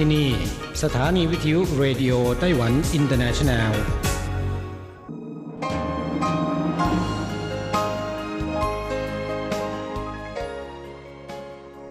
[0.00, 0.30] ที่นี่
[0.82, 3.72] สถานีวิทยุเรดิโอไต้หวันอินเตอร์เนชันแนล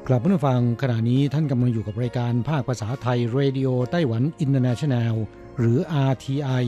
[0.07, 5.15] กลับมาฟังขณะนี้ท่านกำลังอยู่กับรายการภาคภาษาไทยเรดิโอไต้หวันอินเตอร์เนชันแนล
[5.59, 5.77] หรือ
[6.09, 6.65] RTI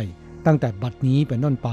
[0.47, 1.69] ตั้งแต่บัดนี้เป็นต้นไป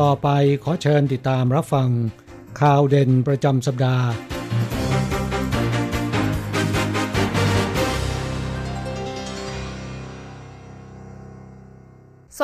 [0.00, 0.28] ต่อไป
[0.64, 1.88] ขอเชิญติดตามรับฟัง
[2.60, 4.06] ข่าวเด่นประจำสัปดาห์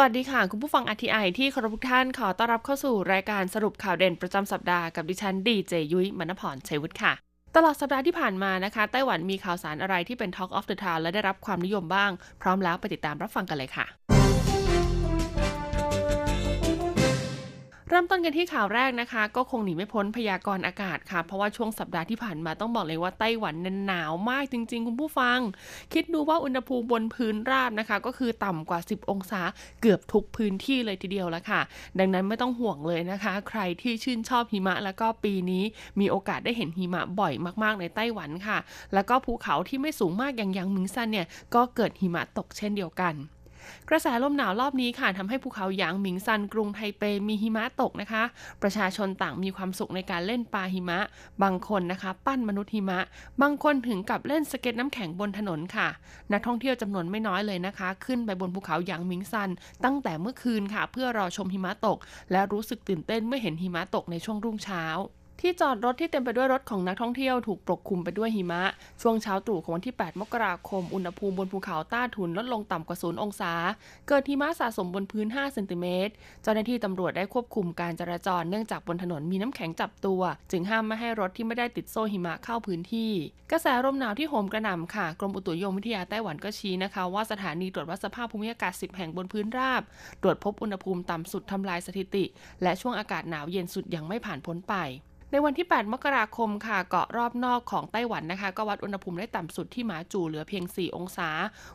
[0.00, 7.12] วัสดีค่ะ คุณผู้ฟังทีไอที่เคารพทุกท่านขอต้อนรับเข้าสู่รายการสรุปข่าวเด่นประจำสัปดาห์กับดิฉันดีเจยุ้ยมณพรชัยวุฒิค่ะ
[7.56, 12.10] ตลอดสัปดาห์ที่ผ่านมานะคะ ไต้หวันมีข่าวสารอะไรที่เป็น Talk of the Town และได้รับความนิยมบ้าง
[12.42, 14.17] พร้อมแล้วไปติดตามรับฟังกันเลยค่ะ
[17.90, 25.38] เริ่มต้นกันที่ข่าวแรกนะคะ ก็คงหนีไม่พ้นพยากรณ์อากาศค่ะ เพราะว่าช่วงสัปดาห์ที่ผ่านมาต้องบอกเลยว่าไต้หวันนั้นหนาวมากจริง ๆ คุณผู้ฟัง
[25.92, 29.42] คิดดูว่าอุณหภูมิบนพื้นราบนะคะ ก็คือต่ำกว่า 10 องศา
[29.80, 31.60] เกือบทุกพื้นที่เลยทีเดียวแล้วค่ะ
[31.98, 35.64] ดังนั้นไม่ต้องห่วงเลยนะคะ ใครที่ชื่นชอบหิมะ แล้วก็ปีนี้
[36.00, 38.58] มีโอกาสได้เห็นหิมะบ่อยมากๆในไต้หวันค่ะ
[38.94, 43.14] แล้วก็ภูเขาที่ไม่สูงมากอย่างยังมิงซันเนี่ยก็เกิดหิมะตกเช่นเดียวกัน
[43.88, 48.22] กระแสลมหนาวรอบนี้ค่ะทำให้ภูเขาหยางหมิงซันกรุงไทเปมีหิมะตกนะคะ
[48.62, 50.98] ประชาชนต่างมีความสุขในการเล่นปาหิมะ
[51.42, 53.00] บางคนนะคะ ปั้นมนุษย์หิมะ
[53.42, 55.88] บางคนถึงกับเล่นสเก็ตน้ำแข็งบนถนนค่ะ
[56.32, 59.50] นักท่องเที่ยวจำนวนไม่น้อยเลยนะคะ ขึ้นไปบนภูเขาหยางหมิงซัน
[59.84, 61.98] ตั้งแต่เมื่อคืนค่ะ เพื่อรอชมหิมะตก
[62.32, 64.84] และรู้สึกตื่นเต้นเมื่อเห็นหิมะตกในช่วงรุ่งเช้า
[65.42, 68.62] ที่จอดรถที่เต็มไปด้วยรถของนักท่องเที่ยวถูกปกคลุมไปด้วยหิมะ
[69.02, 73.52] ช่วงเช้าตรู่ของวันที่ 8 มกราคม อุณหภูมิบนภูเขาต้าทุนลดลงต่ำกว่า0องศา
[74.08, 76.12] เกิดหิมะสะสมบนพื้น 5 เซนติเมตร
[76.42, 83.12] เจ้าหน้าที่ตำรวจได้ควบคุมการจราจรเนื่องจากบนถนนมีน้ำแข็งจับตัว จึงห้ามไม่ให้รถที่ไม่ได้ติดโซ่หิมะเข้าพื้นที่
[83.50, 89.82] กระแสลมหนาวที่โหมกระหน่ำค่ะ กรมอุตุนิยมวิทยาไต้หวันก็ชี้นะคะว่าสถานีตรวจวัดสภาพภูมิอากาศ 10 แห่งบนพื้นราบ
[90.22, 92.24] ตรวจพบอุณหภูมิต่ำสุดทำลายสถิติ
[92.62, 94.76] และช่วงอากาศหนาวเย็นสุดยังไม่ผ่านพ้นไป
[95.32, 101.28] ในวันที่ 8 มกราคมค่ะ เกาะรอบนอกของไต้หวันนะคะ ก็วัดอุณหภูมิได้ต่ำสุดที่หมาจู่เหลือเพียง 4 องศา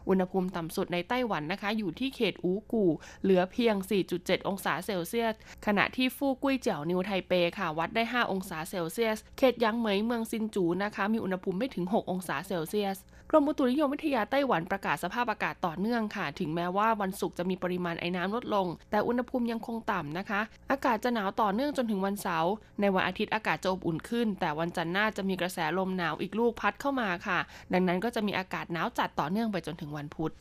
[0.08, 2.92] อุณหภูมิต่ำสุดในไต้หวันนะคะ อยู่ที่เขตอูกู่
[3.24, 3.76] เหลือเพียง
[4.12, 12.98] 4.7 องศาเซลเซียส ขณะที่ฟู่กุ้ยเจี่ยวนิวไทเปค่ะ วัดได้ 5 องศาเซลเซียส เขตหยางเหมยเมืองซินจูนะคะ มีอุณหภูมิไม่ถึง 6 องศาเซลเซียส
[13.34, 22.52] กรมอุตุนิยมวิทยาไต้หวันประกาศสภาพอากาศต่อเนื่องค่ะ ถึงแม้ว่าวันศุกร์จะมีปริมาณไอ้น้ำลดลง แต่อุณหภูมิยังคงต่ำนะคะ อากาศจะหนาวต่อเนื่องจนถึงวันเสาร์
[22.82, 27.40] ในวันอาทิตย์อากาศจะอบอุ่นขึ้น แต่วันจันทร์หน้าจะมีกระแสลมหนาวอีกลูกพัดเข้ามาค่ะ
[27.74, 30.34] ดังนั้นก็จะมีอากาศหนาวจัดต่อเนื่องไปจนถึงวันพุธ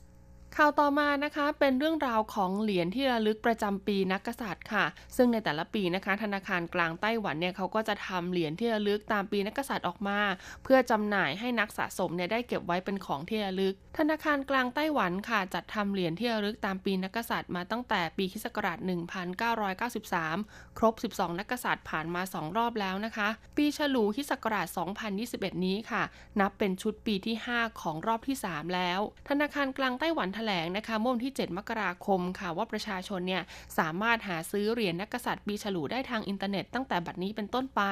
[0.59, 4.85] ข่าวต่อมานะคะเป็นเรื่องราวของเหรียญที่ระลึกประจำปีนักกษัตริย์ค่ะ
[5.17, 10.19] ซึ่งในแต่ละปีนะคะ ธนาคารกลางไต้หวันเนี่ยเขาก็จะทำเหรียญที่ระลึกตามปีนักกษัตริย์ออกมา
[10.65, 24.33] เพื่อจำหน่ายให้นักสะสมเนี่ยได้เก็บไว้เป็นของที่ระลึก ธนาคารกลางไต้หวันค่ะ จัดทำเหรียญที่ระลึกตามปีนักกษัตริย์มาตั้งแต่ปีคศ1993 ครบ 12 นักกษัตริย์ผ่านมา 2 รอบแล้วนะคะ ปีฉลูคศ
[24.99, 26.03] 2021 นี้ค่ะ
[26.41, 33.42] นับเป็นชุดปีที่ 5 ของรอบที่ 3 แล้ว ธนาคารกลางไต้หวันแถลงนะคะเมื่อวันที่ 7 มกราคมค่ะว่าประชาชนเนี่ย
[33.78, 37.82] สามารถหาซื้อเหรียญนักกษัตริย์ปีฉลูได้ทางอินเทอร์เน็ตตั้งแต่บัดนี้เป็นต้นไป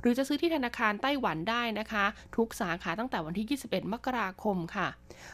[0.00, 2.04] หรือจะซื้อที่ธนาคารไต้หวันได้นะคะ
[2.36, 4.88] ทุกสาขาตั้งแต่วันที่ 21 มกราคมค่ะ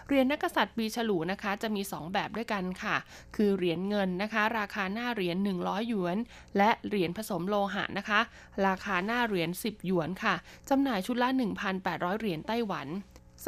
[0.06, 2.97] เหรียญนักกษัตริย์ปีฉลูนะคะจะมี 2 แบบด้วยกันค่ะ
[3.37, 6.16] คือเหรียญเงินนะคะ ราคาหน้าเหรียญ100 หยวน
[6.56, 8.21] และเหรียญผสมโลหะนะคะ
[8.66, 10.34] ราคาหน้าเหรียญ10 หยวนค่ะ
[10.69, 11.28] จำหน่ายชุดละ
[11.74, 12.89] 1,800 เหรียญไต้หวัน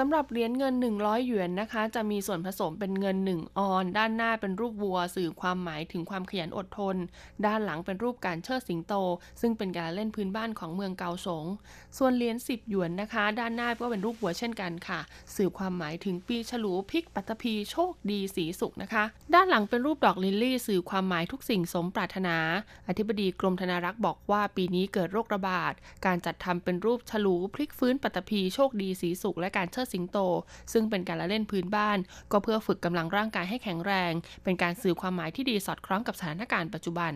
[0.00, 6.96] สำหรับเหรียญเงิน 100 หยวนนะคะ จะมีส่วนผสมเป็นเงิน 1 ออน ด้านหน้าเป็นรูปวัว สื่อความหมายถึงความขยันอดทน
[7.46, 8.94] ด้านหลังเป็นรูปการเชิดสิงโต
[9.40, 11.44] ซึ่งเป็นการเล่นพื้นบ้านของเมืองเกาสง
[11.98, 15.00] ส่วนเหรียญ 10 หยวนนะคะ ด้านหน้าก็เป็นรูปวัวเช่นกันค่ะ
[15.36, 19.04] สื่อความหมายถึงปีฉลูพลิกปัตตภีโชคดีสีสุขนะคะ
[19.34, 22.36] ด้านหลังเป็นรูปดอกลิลลี่ สื่อความหมายทุกสิ่งสมปรารถนา
[22.88, 25.72] อธิบดีกรมธนารักษ์บอกว่าปีนี้เกิดโรคระบาด
[26.06, 30.18] การจัดทำเป็นรูปฉลูพลิกฟื้นปัตตภีโชคดีสีสุขและการเชิดสิงโต
[30.72, 31.98] ซึ่งเป็นการละเล่นพื้นบ้าน
[32.32, 34.12] ก็เพื่อฝึกกำลังร่างกายให้แข็งแรง
[34.44, 37.12] เป็นการสื่อความหมายที่ดีสอดคล้องกับสถานการณ์ปัจจุบัน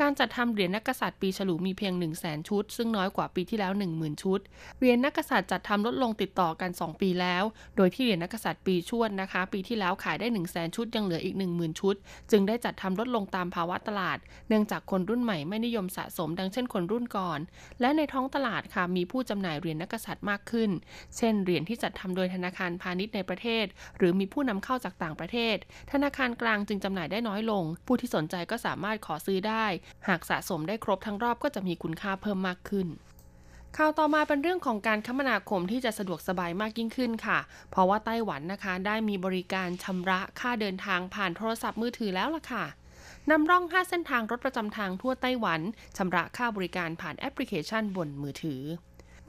[0.00, 4.40] การจัดทำเหรียญนักกษัตริย์ปีฉลูมีเพียง 1 0 0 0 0แสนชุด ซึ่งน้อยกว่าปีที่แล้ว 10,000 ชุด
[4.78, 7.44] เหรียญนักกษัตริย์จัดทำลดลงติดต่อกัน 2 ปีแล้ว
[7.76, 11.94] โดยที่เหรียญนักกษัตริย์ปีชวดนะคะ ปีที่แล้วขายได้ 1 0 0 0 0แสนชุดยังเหลืออีก 10,000 ชุด
[12.30, 14.18] จึงได้จัดทำลดลงตามภาวะตลาด
[14.48, 17.40] เนื่องจากคนรุ่นใหม่ไม่นิยมสะสมดังเช่นคนรุ่นก่อน
[17.80, 20.70] และในท้องตลาดค่ะมีผู้จำหน่ายเหรียญนักกษัตริย์มากขึ้น
[21.16, 23.66] เช่นเหรียญที่จัดทำโดยธนาคารพาณิชย์ในประเทศ
[23.98, 25.56] หรือมีผู้นำเข้าจากต่างประเทศ
[25.92, 29.66] ธนาคารกลางจึงจำหน่ายได้น้อยลง ผู้ที่สนใจก็สามารถขอซื้อได้
[30.08, 32.88] หากสะสมได้ครบทั้งรอบก็จะมีคุณค่าเพิ่มมากขึ้น
[33.76, 37.38] ข่าวต่อมาเป็นเรื่องของการคมนาคมที่จะสะดวกสบายมากยิ่งขึ้นค่ะ
[37.70, 42.64] เพราะว่าไต้หวันนะคะ ได้มีบริการชำระค่าเดินทางผ่านโทรศัพท์มือถือแล้วล่ะค่ะ
[43.30, 45.60] นำร่อง 5 เส้นทางรถประจำทางทั่วไต้หวัน
[45.96, 48.62] ชำระค่าบริการผ่านแอปพลิเคชันบนมือถือ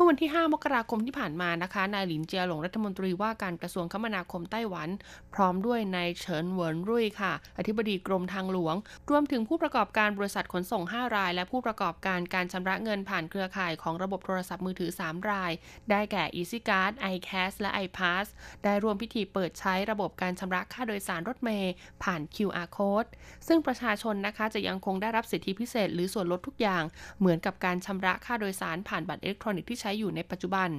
[0.01, 4.89] มื่อวันที่ 5 มกราคมที่ผ่านมานะคะ นายหลินเจียหลงรัฐมนตรีว่าการกระทรวงคมนาคมไต้หวัน
[5.33, 8.75] พร้อมด้วยนายเฉินเหวินรุ่ยค่ะ อธิบดีกรมทางหลวง
[9.09, 15.51] รวมถึงผู้ประกอบการบริษัทขนส่ง 5 ราย และผู้ประกอบการการชำระเงินผ่านเครือข่ายของระบบโทรศัพท์มือถือ 3 ราย
[15.89, 18.25] ได้แก่ EasyCard, iCash และ iPass
[18.63, 23.09] ได้ร่วมพิธีเปิดใช้ระบบการชำระค่าโดยสารรถเมย์ผ่าน QR code
[23.47, 26.83] ซึ่งประชาชนนะคะจะยังคงได้รับสิทธิพิเศษ หรือส่วนลดทุกอย่าง
[27.19, 30.69] เหมือนกับการชำระค่าโดยสารผ่านบัตรอิเล็กทรอนิกส์ที่ใช้อยู่ในปัจจุบัน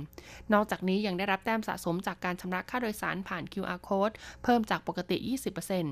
[0.52, 5.82] นอกจากนี้ยังได้รับแต้มสะสมจากการชำระค่าโดยสารผ่าน QR code เพิ่มจากปกติ 20%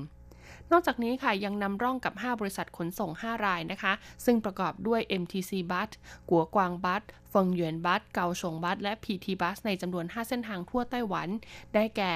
[0.71, 3.93] นอกจากนี้ค่ะยังนำร่องกับ 5 บริษัทขนส่ง 5 รายนะคะ
[4.25, 5.89] ซึ่งประกอบด้วย MTC Bus
[6.29, 11.27] กัวกวางบัสเฟิงหยวนบัสเกาชงบัสและ PT Bus ในจำนวน 5 เส้นทางทั่วไต้หวัน
[11.73, 12.13] ได้แก่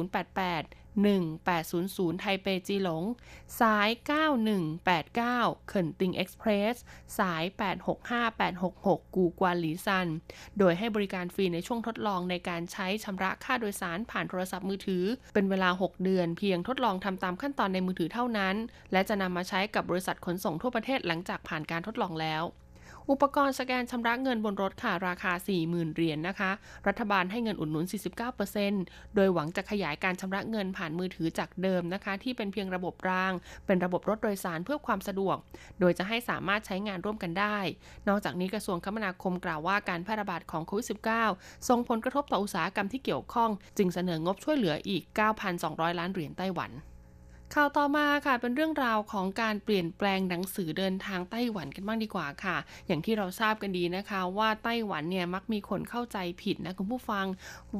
[0.00, 3.04] 2088 1800 ไทเปจีหลง
[3.60, 3.88] สาย
[4.78, 6.76] 9189 เขินติงเอ็กซ์เพรส
[7.18, 7.44] สาย
[8.08, 10.08] 865866 กูกวานหลีซัน
[10.58, 15.04] โดยให้บริการฟรีในช่วงทดลองในการใช้ชำระค่าโดยสารผ่านโทรศัพท์มือถือ
[15.34, 18.56] เป็นเวลา 6 เดือนเพียงทดลองทำตามขั้นตอนในมือถือเท่านั้น
[18.92, 22.44] และจะนำมาใช้กับบริษัทขนส่งทั่วประเทศหลังจากผ่านการทดลองแล้ว
[23.10, 25.32] อุปกรณ์สแกนชำระเงินบนรถค่ะราคา
[25.64, 26.50] 40,000 เหรียญนนะคะ
[26.88, 27.84] รัฐบาลให้เงินอุดหนุน
[28.50, 33.32] 49%โดยหวังจะขยายการชำระเงินผ่านมือถือจากเดิมนะคะ ที่เป็นเพียงระบบราง
[33.66, 35.36] เป็นระบบรถโดยสารเพื่อความสะดวก
[35.80, 37.58] โดยจะให้สามารถใช้งานร่วมกันได้
[38.08, 40.86] นอกจากนี้กระทรวงคมนาคมกล่าวว่าการแพร่ระบาดของโควิด
[41.28, 45.02] -19 ส่งผลกระทบต่ออุตสาหกรรมที่เกี่ยวข้อง จึงเสนองบช่วยเหลืออีก
[45.52, 46.72] 9,200 ล้านเหรียญไต้หวัน
[47.56, 52.56] ข่าวต่อมาค่ะเป็นเรื่องราวของการเปลี่ยนแปลงหนังสือเดินทางไต้หวันกันบ้างดีกว่าค่ะ
[52.86, 57.26] อย่างที่เราทราบกันดีนะคะ ว่าไต้หวันเนี่ยมักมีคนเข้าใจผิดนะคุณผู้ฟัง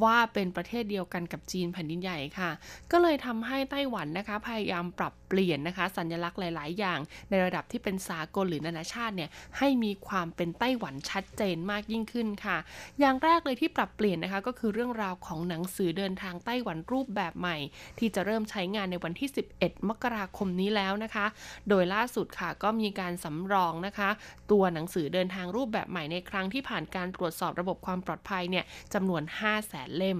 [0.02, 2.50] ว่าเป็นประเทศเดียวกันกับจีนแผ่นดินใหญ่ค่ะ
[2.92, 6.98] ก็เลยทำให้ไต้หวันนะคะ พยายามปรับเปลี่ยนนะคะ สัญลักษณ์หลาย ๆ อย่าง
[7.30, 12.56] ในระดับที่เป็นสากลหรือนานาชาติเนี่ยให้มีความเป็นไต้หวันชัดเจนมากยิ่งขึ้นค่ะ
[13.00, 17.56] อย่างแรกเลยที่ปรับเปลี่ยนนะคะก็คือเรื่องราวของหนังสือเดินทางไต้หวันรูปแบบใหม่
[17.98, 21.26] ที่จะเริ่มใช้งานในวันที่11 11 มกราคมนี้แล้วนะคะ
[21.68, 24.10] โดยล่าสุดค่ะก็มีการสำรองนะคะ
[24.50, 28.64] ตัวหนังสือเดินทางรูปแบบใหม่ในครั้งที่ผ่านการตรวจสอบระบบความปลอดภัยเนี่ย
[28.94, 30.18] จำนวน 5 0 0แสนเล่ม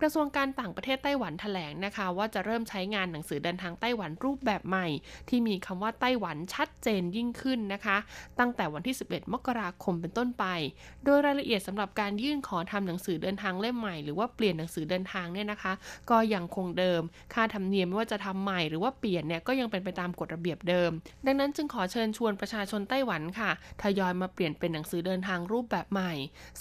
[0.00, 4.86] กระทรวงการต่างประเทศไต้หวันแถลงนะคะ ว่าจะเริ่มใช้งานหนังสือเดินทางไต้หวันรูปแบบใหม่
[5.28, 7.96] ที่มีคำว่าไต้หวันชัดเจนยิ่งขึ้นนะคะ
[8.38, 10.44] ตั้งแต่วันที่ 11 มกราคมเป็นต้นไป
[11.04, 15.72] โดยรายละเอียดสำหรับการยื่นขอทำหนังสือเดินทางเล่มใหม่ หรือว่าเปลี่ยนหนังสือเดินทางเนี่ยนะคะ
[16.10, 17.02] ก็ยังคงเดิม
[17.34, 20.90] ค่าธรรมเนียมไม่ว่าจะทำใหม่หรือว่าเปลี่ยนเนี่ยก็ยังเป็นไปตามกฎระเบียบเดิม
[21.26, 23.50] ดังนั้นจึงขอเชิญชวนประชาชนไต้หวันค่ะ
[23.82, 26.12] ทยอยมาเปลี่ยนเป็นหนังสือเดินทางรูปแบบใหม่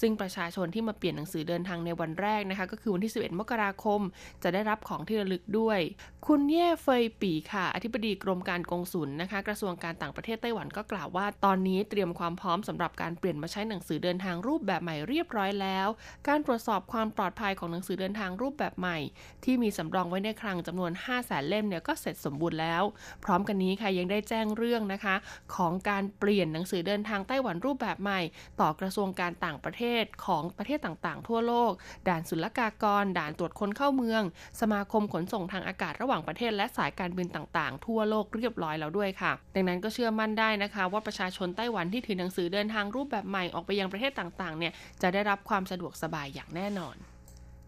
[0.02, 4.02] ซึ่งประชาชนที่มาเปลี่ยนหนังสือเดินทางในวันแรกนะคะ ก็คือวันที่11มกราคม
[4.44, 5.80] จะได้รับของที่ระลึกด้วย
[6.28, 15.88] คุณเย่เฟยปีค่ะ อธิบดีกรมการกงสุลนะคะ กระทรวงการต่างประเทศไต้หวันก็กล่าวว่าตอนนี้เตรียมความพร้อมสำหรับการเปลี่ยนมาใช้หนังสือเดินทางรูปแบบใหม่เรียบร้อยแล้ว
[16.28, 18.98] การตรวจสอบความปลอดภัยของหนังสือเดินทางรูปแบบใหม่
[19.44, 22.84] ที่มีสำรองไว้ในคลังจำนวน 5 0 0แสนเล่มเนี่ยก็เสร็จสมบูรณ์แล้ว
[23.26, 25.16] พร้อมกันนี้ค่ะยังได้แจ้งเรื่องนะคะ
[25.56, 28.22] ของการเปลี่ยนหนังสือเดินทางไต้หวันรูปแบบใหม่
[28.60, 31.72] ต่อกระทรวงการต่างประเทศของประเทศต่างๆ ทั่วโลก
[32.08, 34.24] ด่านศุลกากรด่านตรวจคนเข้าเมือง
[34.62, 46.98] สมาคมขนส่งทางอากาศระหว่างประเทศ และสายการบินต่างๆ ทั่วโลกเรียบร้อยแล้วด้วยค่ะ ดังนั้นก็เชื่อมั่นได้นะคะ ว่าประชาชนไต้หวันที่ถือหนังสือเดินทางรูปแบบใหม่ออกไปยังประเทศต่างๆเนี่ยจะได้รับความสะดวกสบายอย่างแน่นอน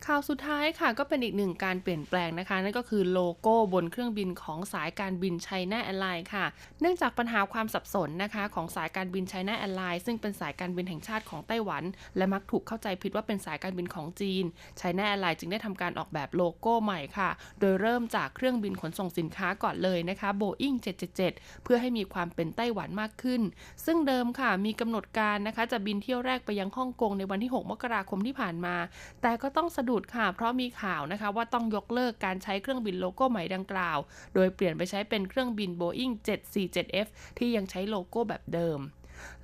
[0.06, 6.46] ข่าวสุดท้ายค่ะก็เป็นอีกหนึ่งการเปลี่ยนแปลงนะคะ นั่นก็คือโลโก้บนเครื่องบินของสายการบินไชน่าแอร์ไลน์ค่ะ
[6.82, 11.84] เนื่องจากปัญหาความสับสนนะคะของสายการบินไชน่าแอร์ไลน์ซึ่งเป็นสายการบินแห่งชาติของไต้หวัน
[12.18, 14.44] และมักถูกเข้าใจผิดว่าเป็นสายการบินของจีน
[14.78, 20.78] ไชน่าแอร์ไลน์จึงได้ทำการออกแบบโลโก้ใหม่ค่ะ โดยเริ่มจากเครื่องบินขนส่งสินค้าก่อนเลยนะคะ Boeing
[21.22, 23.42] 777 เพื่อให้มีความเป็นไต้หวันมากขึ้น
[23.86, 28.76] ซึ่งเดิมค่ะมีกำหนดการนะคะจะบินเที่ยวแรกไปยังฮ่องกงในวันที่ 6 มกราคมที่ผ่านมา
[29.24, 33.98] แต่ก็ต้องสะดุดค่ะ เพราะมีข่าวนะคะว่าต้องยกเลิกการใช้เครื่องบินโลโก้ใหม่ดังกล่าว
[34.36, 38.80] โดยเปลี่ยนไปใช้เป็นเครื่องบิน Boeing 747F ที่ยังใช้โลโก้แบบเดิม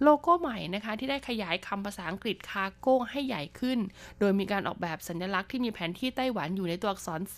[0.04, 3.80] โลโก้ใหม่นะคะ ที่ได้ขยายคำภาษาอังกฤษคาโก้ให้ใหญ่ขึ้น
[4.20, 7.38] โดยมีการออกแบบสัญลักษณ์ที่มีแผนที่ไต้หวันอยู่ในตัวอักษร C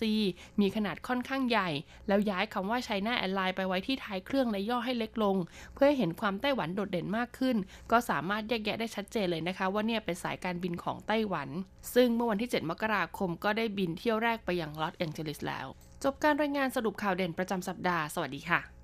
[0.60, 1.68] มีขนาดค่อนข้างใหญ่
[2.08, 5.36] แล้วย้ายคำว่าไชน่าแอนไลน์ไปไว้ที่ท้ายเครื่องและย่อให้เล็กลง
[5.74, 7.56] เพื่อให้เห็นความไต้หวันโดดเด่นมากขึ้น
[7.90, 11.48] ก็สามารถแยกแยะได้ชัดเจนเลยนะคะ ว่าเนี่ยเป็นสายการบินของไต้หวัน
[11.94, 15.66] ซึ่งเมื่อวันที่ 7 มกราคมก็ได้บินเที่ยวแรกไปยังลอสแองเจลิสแล้ว
[16.04, 18.75] จบการรายงานสรุปข่าวเด่นประจำสัปดาห์ สวัสดีค่ะ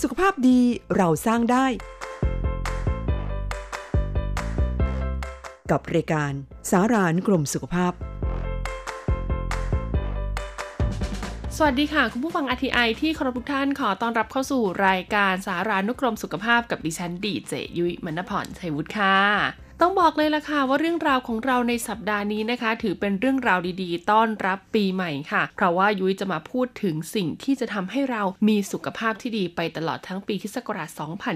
[0.00, 0.60] สุขภาพดี
[0.96, 1.66] เราสร้างได้
[5.70, 6.32] กับรายการ
[6.70, 7.92] สารานกรมสุขภาพ
[11.56, 30.88] สวัสดีค่ะ คุณผู้ฟังอทีไอที่คารพทุกท่านขอต้อนรับเข้าสู่รายการสารานุกรมสุขภาพกับดิฉันดีเจยุ้ยมณพรชัยวุฒิค่ะ ต้องบอกเลยล่ะค่ะว่าเรื่องราวของเราในสัปดาห์นี้นะคะ ถือเป็นเรื่องราวดีๆ ต้อนรับปีใหม่ค่ะ เพราะว่ายุ้ยจะมาพูดถึงสิ่งที่จะทำให้เรามีสุขภาพที่ดีไปตลอดทั้งปีคิศกราช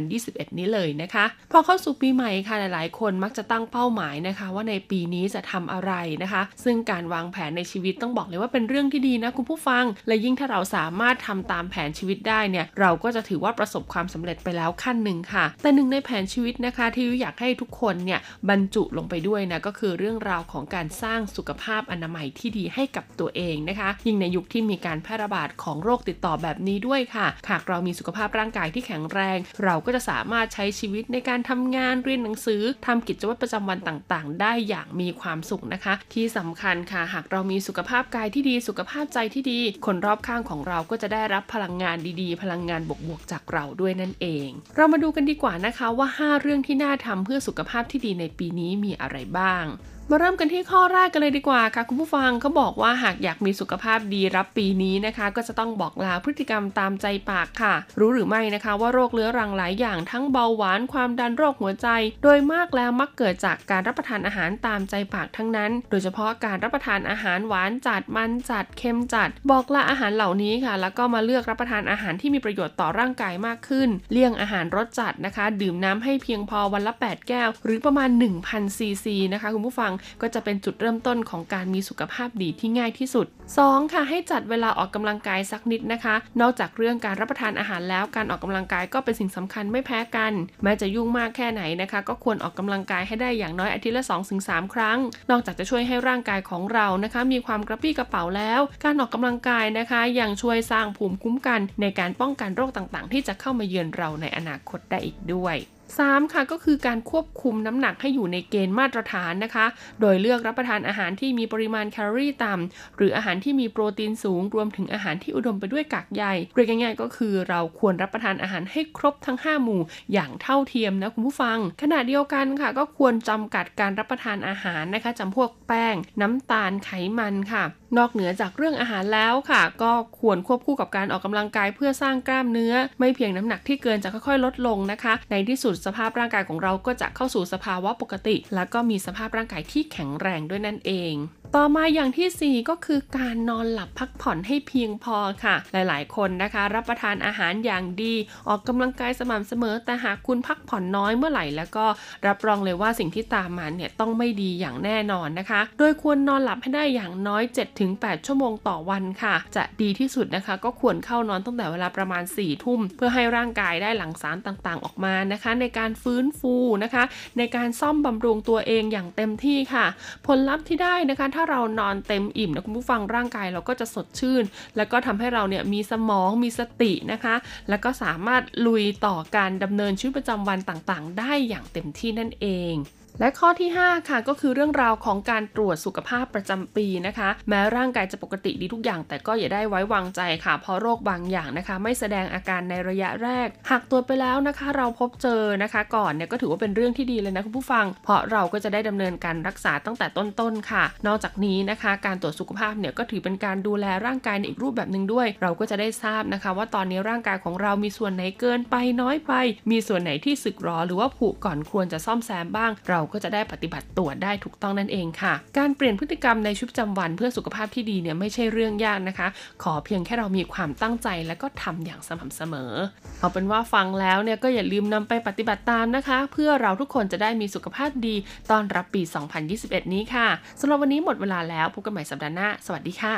[0.07, 18.21] 2021 นี้เลยนะคะ พอเข้าสู่ปีใหม่ค่ะหลายๆ คนมักจะตั้งเป้าหมายนะคะ ว่าในปีนี้จะทำอะไรนะคะ ซึ่งการวางแผนในชีวิตต้องบอกเลยว่าเป็นเรื่องที่ดีนะคุณผู้ฟัง และยิ่งถ้าเราสามารถทำตามแผนชีวิตได้เนี่ยเราก็จะถือว่าประสบความสำเร็จไปแล้วขั้นหนึ่งค่ะ แต่หนึ่งในแผนชีวิตนะคะ ที่ยุ้ยอยากให้ทุกคนเนี่ย
[18.51, 49.65] บรรจุลงไปด้วยนะก็คือเรื่องราวของการสร้างสุขภาพอนามัยที่ดีให้กับตัวเองนะคะ ยิ่งในยุคที่มีการแพร่ระบาดของโรคติดต่อแบบนี้ด้วยค่ะ หากเรามีสุขภาพร่างกายที่แข็งแรง เราก็จะสามารถใช้ชีวิตในการทำงานเรียนหนังสือทำกิจวัตรประจำวันต่างๆ ได้อย่างมีความสุขนะคะ ที่สำคัญค่ะ หากเรามีสุขภาพกายที่ดีสุขภาพใจที่ดี คนรอบข้างของเราก็จะได้รับพลังงานดีๆ พลังงานบวกๆจากเราด้วยนั่นเอง เรามาดูกันดีกว่านะคะว่า 5 เรื่องที่น่าทำเพื่อสุขภาพที่ดีในในปีนี้มีอะไรบ้าง
[50.11, 61.89] มาเริ่มกันที่ข้อแรกกันเลยดีกว่าค่ะคุณผู้ฟังเขาบอกว่าหากอยากมีสุขภาพดีรับปีนี้นะคะ ก็จะต้องบอกลาพฤติกรรมตามใจปากค่ะ รู้หรือไม่นะคะว่าโรคเรื้อรังหลายอย่างทั้งเบาหวานความดันโรคหัวใจ
[62.23, 78.11] โดยมากแล้วมักเกิดจากการรับประทานอาหารตามใจปากทั้งนั้น โดยเฉพาะการรับประทานอาหารหวานจัดมันจัดเค็มจัด บอกลาอาหารเหล่านี้ค่ะ แล้วก็มาเลือกรับประทานอาหารที่มีประโยชน์ต่อร่างกายมากขึ้น เลี่ยงอาหารรสจัดนะคะ ดื่มน้ำให้เพียงพอวันละ 8 แก้ว หรือประมาณ
[78.45, 79.92] 1,000ซีซีนะคะคุณผู้ฟัง
[80.23, 83.27] ก็จะเป็นจุดเริ่มต้นของการมีสุขภาพดีที่ง่ายที่สุด
[83.59, 83.93] 2.
[83.93, 90.33] ค่ะให้จัดเวลาออกกำลังกายสักนิดนะคะ นอกจากเรื่องการรับประทานอาหารแล้วการออกกำลังกายก็เป็นสิ่งสำคัญไม่แพ้กัน
[90.63, 94.05] แม้จะยุ่งมากแค่ไหนนะคะ ก็ควรออกกำลังกายให้ได้อย่างน้อยอาทิตย์ละ
[94.39, 94.99] 2-3 ครั้ง
[95.31, 105.57] นอกจากจะช่วยให้ร่างกายของเรานะคะ มีความกระปี้กระเป๋าแล้ว การออกกำลังกายนะคะ ยังช่วยสร้างภูมิคุ้มกัน ในการป้องกันโรคต่างๆ ที่จะเข้ามาเยือนเราในอนาคตได้อีกด้วย
[106.01, 109.67] 3ค่ะก็คือการควบคุมน้ำหนักให้อยู่ในเกณฑ์มาตรฐานนะคะ
[110.01, 119.81] โดยเลือกรับประทานอาหารที่มีปริมาณแคลอรี่ต่ำหรืออาหารที่มีโปรตีนสูง รวมถึงอาหารที่อุดมไปด้วยกากใยเรียกง่ายๆ ก็คือเราควรรับประทานอาหารให้ครบทั้ง 5 หมู่
[120.13, 127.65] อย่างเท่าเทียมนะคุณผู้ฟัง ขณะเดียวกันค่ะ ก็ควรจำกัดการรับประทานอาหารนะคะจำพวกแป้ง น้ำตาลไขมันค่ะ
[127.99, 141.15] นอกเหนือจากเรื่องอาหารแล้วค่ะ ก็ควรควบคู่กับการออกกำลังกายเพื่อสร้างกล้ามเนื้อ ไม่เพียงน้ำหนักที่เกินจะค่อยๆ ลดลงนะคะ ในที่สุดสภาพร่างกายของเราก็จะเข้าสู่สภาวะปกติ แล้วก็มีสภาพร่างกายที่แข็งแรงด้วยนั่นเอง
[141.57, 148.15] ต่อมาอย่างที่ 4 ก็คือการนอนหลับพักผ่อนให้เพียงพอค่ะ หลายๆ คนนะคะ รับประทานอาหารอย่างดี
[148.49, 151.87] ออกกำลังกายสม่ำเสมอ แต่หากคุณพักผ่อนน้อยเมื่อไหร่แล้วก็
[152.27, 157.43] รับรองเลยว่าสิ่งที่ตามมาเนี่ยต้องไม่ดีอย่างแน่นอนนะคะ โดยควรนอนหลับให้ได้อย่างน้อย
[157.85, 167.05] 7-8 ชั่วโมงต่อวันค่ะ จะดีที่สุดนะคะ ก็ควรเข้านอนตั้งแต่เวลาประมาณ4ทุ่ม เพื่อให้ร่างกายได้หลั่งสารต่างๆ ออกมานะคะ ในการฟื้นฟูนะคะ
[167.39, 169.87] ในการซ่อมบำรุงตัวเองอย่างเต็มที่ค่ะ
[170.27, 174.45] ผลลัพธ์ที่ได้นะคะถ้าเรานอนเต็มอิ่มนะคุณผู้ฟังร่างกายเราก็จะสดชื่น
[174.77, 177.35] แล้วก็ทำให้เราเนี่ยมีสมองมีสตินะคะ
[177.69, 182.75] แล้วก็สามารถลุยต่อการดำเนินชีวิตประจำวันต่างๆ ได้อย่างเต็มที่นั่นเอง
[183.21, 209.33] และข้อที่ 5 ค่ะก็คือเรื่องราวของการตรวจสุขภาพประจำปีนะคะ แม้ร่างกายจะปกติดีทุกอย่าง แต่ก็อย่าได้ไว้วางใจค่ะ เพราะโรคบางอย่างนะคะ ไม่แสดงอาการในระยะแรก หากตรวจไปแล้วนะคะ เราพบเจอนะคะ ก่อนเนี่ยก็ถือว่าเป็นเรื่องที่ดีเลยนะคุณผู้ฟัง เพราะเราก็จะได้ดำเนินการรักษาตั้งแต่ต้นๆค่ะ นอกจากนี้นะคะ การตรวจสุขภาพเนี่ยก็ถือเป็นการดูแลร่างกายในอีกรูปแบบหนึ่งด้วย เราก็จะได้ทราบนะคะ ว่าตอนนี้ร่างกายของเรามีส่วนไหนเกินไปน้อยไป
[209.71, 219.29] มีส่วนไหนที่สึกหรอหรือว่าผุก่อนควรจะซ่อมแซมบ้างเราก็จะได้ปฏิบัติตัวได้ถูกต้องนั่นเองค่ะ การเปลี่ยนพฤติกรรมในชีวิตประจำวันเพื่อสุขภาพที่ดีเนี่ยไม่ใช่เรื่องยากนะคะ
[219.63, 222.73] ขอเพียงแค่เรามีความตั้งใจและก็ทำอย่างสม่ำเสมอ
[223.21, 228.15] เอาเป็นว่าฟังแล้วเนี่ยก็อย่าลืมนำไปปฏิบัติตามนะคะ เพื่อเราทุกคนจะได้มีสุขภาพดี
[228.51, 229.03] ตอนรับปี
[229.49, 230.29] 2021 นี้ค่ะ
[230.61, 233.15] สำหรับวันนี้หมดเวลาแล้วพบกันใหม่สัปดาห์หน้า สวัสดีค่ะ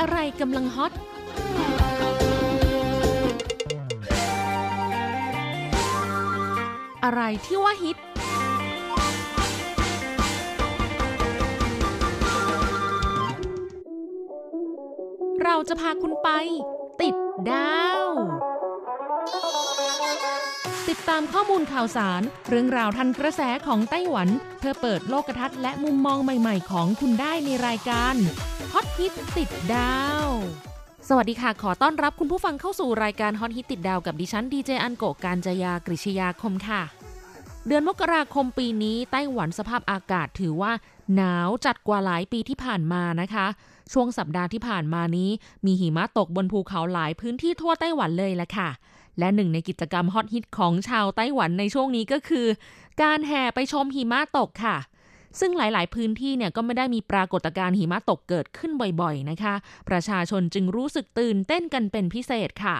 [0.00, 0.92] อะไรกำลังฮอต
[7.06, 7.96] อะไรที่ว่าฮิต
[15.44, 16.28] เราจะพาคุณไป
[17.02, 17.16] ติด
[17.50, 18.06] ดาว
[20.88, 28.14] ติดตามข้อมูลข่าวสาร เรื่องราวทันกระแสของไต้หวัน เพื่อเปิดโลกทัศน์และมุมมองใหม่ ๆ ของคุณได้ในรายการ
[28.72, 29.96] ฮอตฮิตติดดา
[30.26, 30.28] ว
[31.08, 36.95] สวัสดีค่ะ ขอต้อนรับคุณผู้ฟังเข้าสู่รายการฮอตฮิตติดดาวกับดิฉันดีเจอันโกการจยากริชยาคมค่ะ
[37.66, 40.72] เดือนมกราคมปีนี้ไต้หวันสภาพอากาศถือว่า
[41.16, 43.46] หนาวจัดกว่าหลายปีที่ผ่านมานะคะ
[43.92, 45.30] ช่วงสัปดาห์ที่ผ่านมานี้
[45.66, 48.70] มีหิมะตกบนภูเขาหลายพื้นที่ทั่วไต้หวันเลยละค่ะ
[49.18, 52.46] และหนึ่งในกิจกรรมฮอตฮิตของชาวไต้หวันในช่วงนี้ก็คือ
[53.02, 54.76] การแห่ไปชมหิมะตกค่ะ
[55.40, 59.54] ซึ่งหลาย ๆ พื้นที่เนี่ยก็ไม่ได้มีปรากฏการณ์หิมะตกเกิดขึ้นบ่อย ๆ นะคะ
[59.88, 62.76] ประชาชนจึงรู้สึกตื่นเต้นกันเป็นพิเศษค่ะ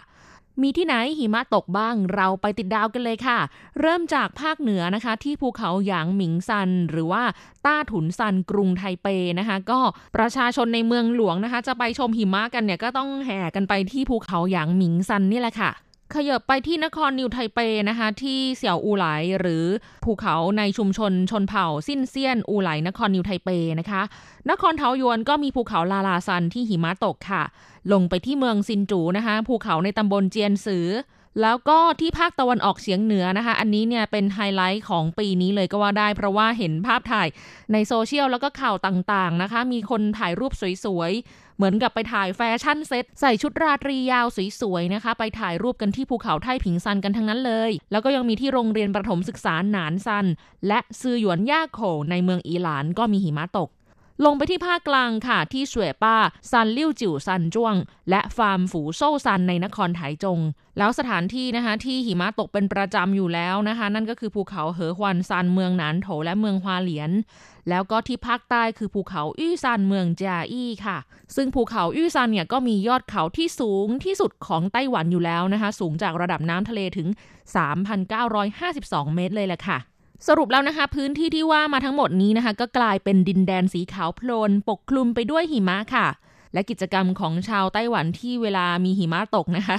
[0.62, 3.38] มีที่ไหนหิมะตกบ้างเราไปติดดาวกันเลยค่ะ
[3.80, 7.22] เริ่มจากภาคเหนือนะคะ ที่ภูเขาหยางหมิงซัน หรือว่า
[7.66, 9.06] ต้าถุนซันกรุงไทเป
[9.38, 9.80] นะคะ ก็
[10.16, 15.70] ประชาชนในเมืองหลวงนะคะ จะไปชมหิมะกันเนี่ยก็ต้องแห่กันไปที่ภูเขาหยางหมิงซันนี่แหละค่ะ
[16.14, 17.58] ขยับไปที่นครนิวไทเป
[17.88, 19.06] นะคะที่เสี่ยวอูไหล
[19.40, 19.64] หรือ
[20.04, 23.48] ภูเขาในชุมชนชนเผ่าสิ้นเซียนอูไหลนครนิวไทเป
[23.80, 24.02] นะคะ
[24.50, 27.42] นครเถาหยวนก็มีภูเขาลาลาซันที่หิมะตกค่ะ
[27.92, 30.86] ลงไปที่เมืองซินจูนะคะ ภูเขาในตำบลเจียนซือ
[31.42, 37.28] แล้วก็ที่ภาคตะวันออกเฉียงเหนือนะคะ อันนี้เนี่ยเป็นไฮไลท์ของปีนี้เลยก็ว่าได้ เพราะว่าเห็นภาพถ่าย
[37.72, 40.52] ในโซเชียลแล้วก็ข่าวต่างๆนะคะ มีคนถ่ายรูป
[40.84, 44.26] สวยๆ เหมือนกับไปถ่ายแฟชั่นเซ็ตใส่ชุดราตรียาว
[44.60, 50.26] สวยๆนะคะ ไปถ่ายรูปกันที่ภูเขาไทผิงซันกันทั้งนั้นเลย แล้วก็ยังมีที่โรงเรียนประถมศึกษาหนานซัน
[50.68, 53.68] และซือหยวนย่าโขในเมืองอีหลานก็มีหิมะตก
[54.24, 56.16] ลงไปที่ภาคกลางค่ะที่สวยป้า
[56.50, 57.74] ซันลิ่วจิ๋วซันจ้วง
[58.10, 60.40] และฟาร์มฝูโซ่ซันในนครไถจง
[60.78, 67.10] แล้วสถานที่นะคะที่หิมะตกเป็นประจำอยู่แล้วนะคะ นั่นก็คือภูเขาเหอฮวนซันเมืองหนานโถและเมืองฮวาเหลียน
[67.68, 70.98] แล้วก็ที่ภาคใต้คือภูเขาอี้ซันเมืองจาอี้ค่ะ
[71.36, 77.08] ซึ่งภูเขาอี้ซันเนี่ยก็มียอดเขาที่สูงที่สุดของไต้หวันอยู่แล้วนะคะ สูงจากระดับน้ำทะเลถึง
[78.12, 79.78] 3,952 เมตรเลยแหละค่ะ
[80.26, 86.08] สรุปแล้วนะคะ พื้นที่ที่ว่ามาทั้งหมดนี้นะคะ ก็กลายเป็นดินแดนสีขาวโพลน ปกคลุมไปด้วยหิมะค่ะ
[86.52, 89.78] และกิจกรรมของชาวไต้หวันที่เวลามีหิมะตกนะคะ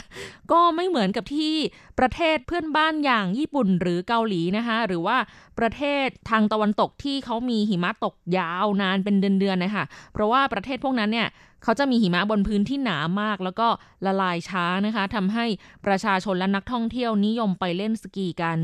[0.52, 1.54] ก็ไม่เหมือนกับที่
[2.00, 5.17] ประเทศเพื่อนบ้านอย่างญี่ปุ่นหรือเกาหลีนะคะ หรือว่า
[5.60, 11.28] ประเทศทางตะวันตกที่เขามีหิมะตกยาวนานเป็นเดือนๆนะคะเพราะว่าประเทศพวกนั้นเนี่ย
[11.63, 13.67] เขาจะมีหิมะบนพื้นที่หนามาก แล้วก็
[14.05, 15.45] ละลายช้านะคะทำให้
[15.85, 18.59] ประชาชนและนักท่องเที่ยวนิยมไปเล่นสกีกัน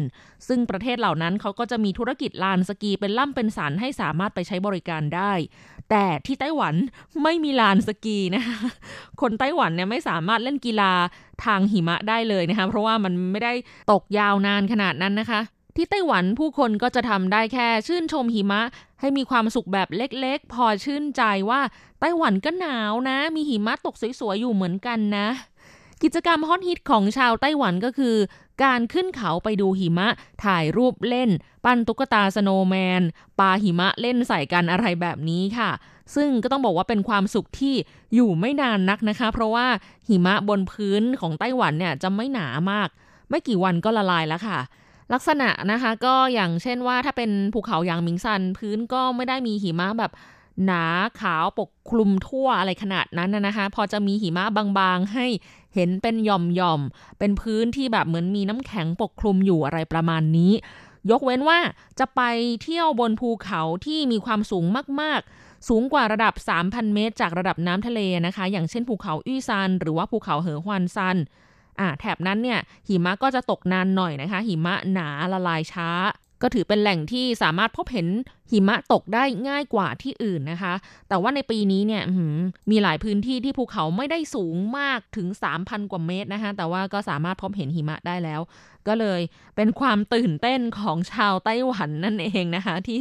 [0.47, 5.33] ซึ่งประเทศเหล่านั้นเขาก็จะมีธุรกิจลานสกีเป็นล่ำเป็นสันให้สามารถไปใช้บริการได้
[5.89, 6.75] แต่ที่ไต้หวัน
[7.23, 8.57] ไม่มีลานสกีนะคะ
[9.21, 10.91] คนไต้หวันเนี่ยไม่สามารถเล่นกีฬา
[11.45, 13.53] ทางหิมะได้เลยนะคะเพราะว่ามันไม่ได้
[13.91, 15.41] ตกยาวนานขนาดนั้นนะคะ
[15.75, 18.61] ที่ไต้หวันผู้คนก็จะทำได้แค่ชื่นชมหิมะ
[18.99, 21.61] ให้มีความสุขแบบเล็กๆ พอชื่นใจว่า
[21.99, 25.27] ไต้หวันก็หนาวนะ มีหิมะตกสวยๆอยู่เหมือนกันนะ
[26.03, 28.15] กิจกรรมฮอตฮิตของชาวไต้หวันก็คือ
[28.63, 30.07] การขึ้นเขาไปดูหิมะ
[30.43, 31.29] ถ่ายรูปเล่น
[31.65, 33.01] ปั้นตุ๊กตาสโนว์แมน
[33.39, 35.71] ปาหิมะเล่นใส่กันอะไรแบบนี้ค่ะ
[36.15, 37.75] ซึ่งก็ต้องบอกว่าเป็นความสุขที่
[38.15, 39.67] อยู่ไม่นานนักนะคะ เพราะว่า
[40.07, 42.89] หิมะบนพื้นของไต้หวันเนี่ยจะไม่หนามาก
[43.29, 44.59] ไม่กี่วันก็ละลายแล้วค่ะ
[45.13, 50.11] ลักษณะนะคะ ก็อย่างเช่นว่าถ้าเป็นภูเขาอย่างมิงซัน พื้นก็ไม่ได้มีหิมะแบบ
[50.65, 50.85] หนา
[51.19, 55.27] ขาวปกคลุมทั่วอะไรขนาดนั้นนะคะ พอจะมีหิมะบางๆ ให้
[55.75, 56.27] เห็นเป็นห
[56.59, 60.51] ย่อมๆ เป็นพื้นที่แบบเหมือนมีน้ำแข็งปกคลุมอยู่อะไรประมาณนี้
[61.11, 61.59] ยกเว้นว่า
[61.99, 62.21] จะไป
[62.63, 64.65] เที่ยวบนภูเขาที่มีความสูง
[65.01, 71.17] มากๆ สูงกว่าระดับ 3,000 เมตร จากระดับน้ำทะเลนะคะ อย่างเช่นภูเขาอี้ซัน หรือว่าภูเขาเหอฮวนซัน
[71.79, 75.89] อ่าแถบนั้นเนี่ยหิมะก็จะตกนานหน่อยนะคะ หิมะหนาละลายช้า
[76.41, 78.07] ก็ถือเป็นแหล่งที่สามารถพบเห็น
[78.51, 80.73] หิมะตกได้ง่ายกว่าที่อื่นนะคะ
[81.09, 82.03] แต่ว่าในปีนี้เนี่ย
[82.71, 85.27] มีหลายพื้นที่ที่ภูเขาไม่ได้สูงมากถึง
[85.59, 88.41] 3,000 กว่าเมตรนะคะ แต่ว่าก็สามารถพบเห็นหิมะได้แล้ว
[88.87, 89.21] ก็เลย
[89.55, 92.99] เป็นความตื่นเต้นของชาวไต้หวันนั่นเองนะคะ ที่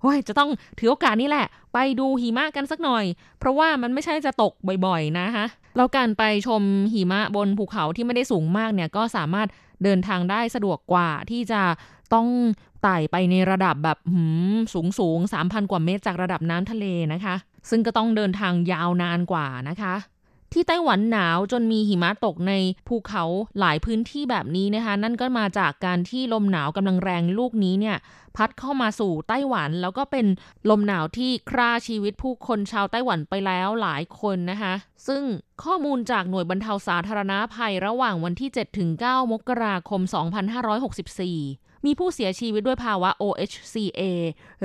[0.00, 3.04] โอ้ยจะต้องถือโอกาสนี้แหละ ไปดูหิมะกันสักหน่อย
[3.38, 4.52] เพราะว่ามันไม่ใช่จะตก
[4.86, 9.48] บ่อยๆนะคะแล้วการไปชมหิมะบนภูเขาที่ไม่ได้สูงมากเนี่ยก็สามารถ
[9.84, 11.62] เดินทางได้สะดวกกว่าที่จะ
[12.14, 12.28] ต้อง
[12.82, 13.98] ไต่ไปในระดับแบบ
[14.74, 17.36] สูงสูงสามพันกว่าเมตรจากระดับน้ำทะเลนะคะ
[17.70, 19.94] ซึ่งก็ต้องเดินทางยาวนานกว่านะคะ
[20.54, 22.52] ที่ไต้หวันหนาวจนมีหิมะตกใน
[22.88, 23.24] ภูเขา
[23.58, 27.96] หลายพื้นที่แบบนี้นะคะ นั่นก็มาจากการที่ลมหนาวกำลังแรงลูกนี้เนี่ย
[28.36, 30.26] พัดเข้ามาสู่ไต้หวัน แล้วก็เป็น
[30.70, 34.74] ลมหนาวที่ฆ่าชีวิตผู้คนชาวไต้หวันไปแล้วหลายคนนะคะ
[35.06, 35.22] ซึ่ง
[35.64, 38.50] ข้อมูลจากหน่วยบรรเทาสาธารณาภัยระหว่างวันที่
[38.90, 40.00] 7-9มกราคม
[41.14, 44.02] 2564 มีผู้เสียชีวิตด้วยภาวะ OHCA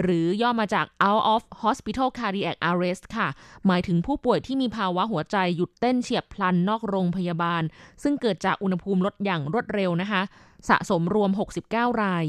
[0.01, 3.27] หรือย่อมาจาก Out of Hospital Cardiac Arrest ค่ะ
[3.67, 7.63] หมายถึงผู้ป่วยที่มีภาวะหัวใจหยุดเต้นเฉียบพลันนอกโรงพยาบาล
[8.03, 10.21] ซึ่งเกิดจากอุณหภูมิลดอย่างรวดเร็วนะคะ
[10.69, 11.31] สะสมรวม
[11.65, 12.25] 69 ราย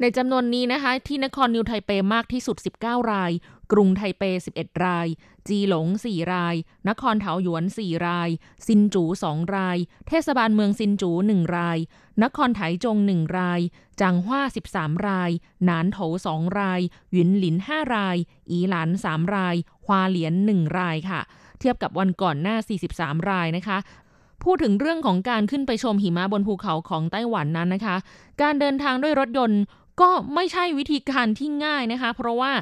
[0.00, 3.30] ในจำนวนนี้นะคะ ที่นครนิวไทเปมากที่สุด 19 ราย
[3.72, 4.22] กรุงไทเป
[4.54, 5.06] 11 ราย
[5.48, 6.54] จีหลง 4 ราย
[6.88, 8.28] นครเถาหยวน 4 ราย
[8.66, 9.76] ซินจู 2 ราย
[10.08, 11.78] เทศบาลเมืองซินจู 1 ราย
[12.22, 13.60] นครไถจง 1 ราย
[14.00, 14.40] จางฮวา
[14.74, 15.30] 13 ราย
[15.64, 15.98] หนานโถ
[16.30, 16.80] 2 ราย
[17.12, 18.16] หยินหลิน 5 ราย
[18.50, 21.20] อีหลาน 3 ราย ควาเหลียน 1 รายค่ะ
[21.60, 22.56] เทียบกับวันก่อนหน้า
[22.92, 23.78] 43 รายนะคะ
[24.42, 27.96] พูดถึงเรื่องของการขึ้นไปชมหิมะบนภูเขาของไต้หวันนั้นนะคะ
[28.42, 29.60] การเดินทางด้วยรถยนต์
[30.00, 32.52] ก็ไม่ใช่วิธีการที่ง่ายนะคะ เพราะว่า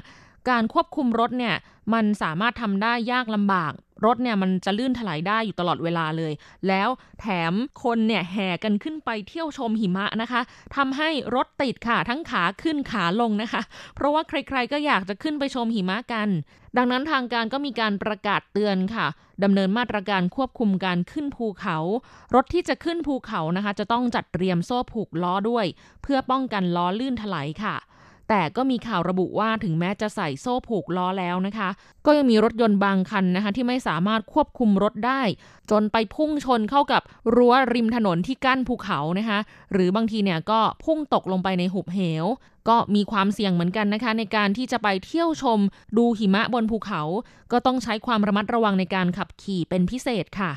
[0.50, 1.54] การควบคุมรถเนี่ย
[1.92, 3.72] มันสามารถทำได้ยากลำบาก
[4.04, 6.32] รถเนี่ยมันจะลื่นถลายได้อยู่ตลอดเวลาเลย
[6.68, 6.88] แล้ว
[7.20, 7.52] แถม
[7.82, 10.40] คนเนี่ยแห่กันขึ้นไปเที่ยวชมหิมะนะคะ
[10.76, 13.62] ทำให้รถติดค่ะทั้งขาขึ้นขาลงนะคะ
[13.94, 16.28] เพราะว่าใครๆก็อยากจะขึ้นไปชมหิมะกัน
[16.76, 19.06] ดังนั้นทางการก็มีการประกาศเตือนค่ะ
[19.44, 21.76] ดำเนินมาตรการควบคุมการขึ้นภูเขา
[22.34, 25.66] รถที่จะขึ้นภูเขานะคะ จะต้องจัดเตรียมโซ่ผูกล้อด้วย
[26.02, 27.76] เพื่อป้องกันล้อลื่นถลายค่ะ
[28.34, 31.68] แต่ก็มีข่าวระบุว่าถึงแม้จะใส่โซ่ผูกล้อแล้วนะคะ
[32.06, 35.20] ก็ยังมีรถยนต์บางคันนะคะที่ไม่สามารถควบคุมรถได้
[35.70, 37.02] จนไปพุ่งชนเข้ากับ
[37.34, 39.38] รั้วริมถนนที่กั้นภูเขานะคะ
[39.72, 42.24] หรือบางทีเนี่ยก็พุ่งตกลงไปในหุบเหว
[42.68, 45.58] ก็มีความเสี่ยงเหมือนกันนะคะ ในการที่จะไปเที่ยวชม
[45.96, 47.02] ดูหิมะบนภูเขา
[47.52, 50.52] ก็ต้องใช้ความระมัดระวังในการขับขี่เป็นพิเศษค่ะ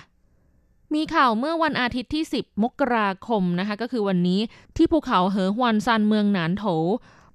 [0.94, 4.40] มีข่าวเมื่อวันอาทิตย์ที่ 10 มกราคมนะคะ ก็คือวันนี้
[4.78, 6.66] ที่ภูเขาเหอฮวนซันเมืองหนานโถ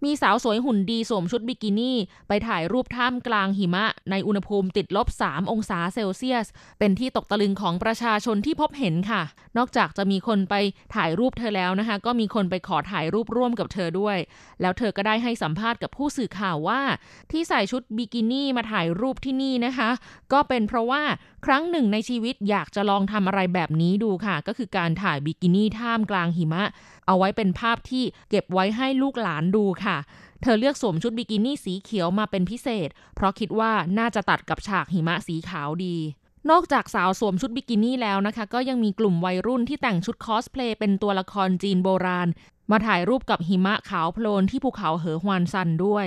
[0.05, 1.97] มีสาวสวยหุ่นดีสวมชุดบิกินี่
[2.29, 6.47] ไปถ่ายรูปท่ามกลางหิมะ ในอุณหภูมิติดลบ 3 องศาเซลเซียส
[6.79, 9.23] เป็นที่ตกตะลึงของประชาชนที่พบเห็นค่ะ
[9.57, 10.55] นอกจากจะมีคนไป
[10.95, 14.19] ถ่ายรูปเธอแล้วนะคะ ก็มีคนไปขอถ่ายรูปร่วมกับเธอด้วย
[14.61, 16.81] แล้วเธอก็ได้ให้สัมภาษณ์กับผู้สื่อข่าวว่า
[17.31, 19.91] ที่ใส่ชุดบิกินี่มาถ่ายรูปที่นี่นะคะ
[20.33, 21.03] ก็เป็นเพราะว่า
[21.47, 26.65] ครั้งหนึ่งในชีวิตอยากจะลองทำอะไรแบบนี้ดูค่ะ ก็คือการถ่ายบิกินี่ท่ามกลางหิมะ
[27.07, 29.97] เอาไว้เป็นภาพที่เก็บไว้ให้ลูกหลานดูค่ะ
[30.43, 35.97] เธอเลือกสวมชุดบิกินี่สีเขียวมาเป็นพิเศษ เพราะคิดว่าน่าจะตัดกับฉากหิมะสีขาวดี
[36.51, 42.29] นอกจากสาวสวมชุดบิกินี่แล้วนะคะ ก็ยังมีกลุ่มวัยรุ่นที่แต่งชุดคอสเพลย์เป็นตัวละครจีนโบราณ
[42.71, 46.07] มาถ่ายรูปกับหิมะขาวโพลนที่ภูเขาเหอฮวานซันด้วย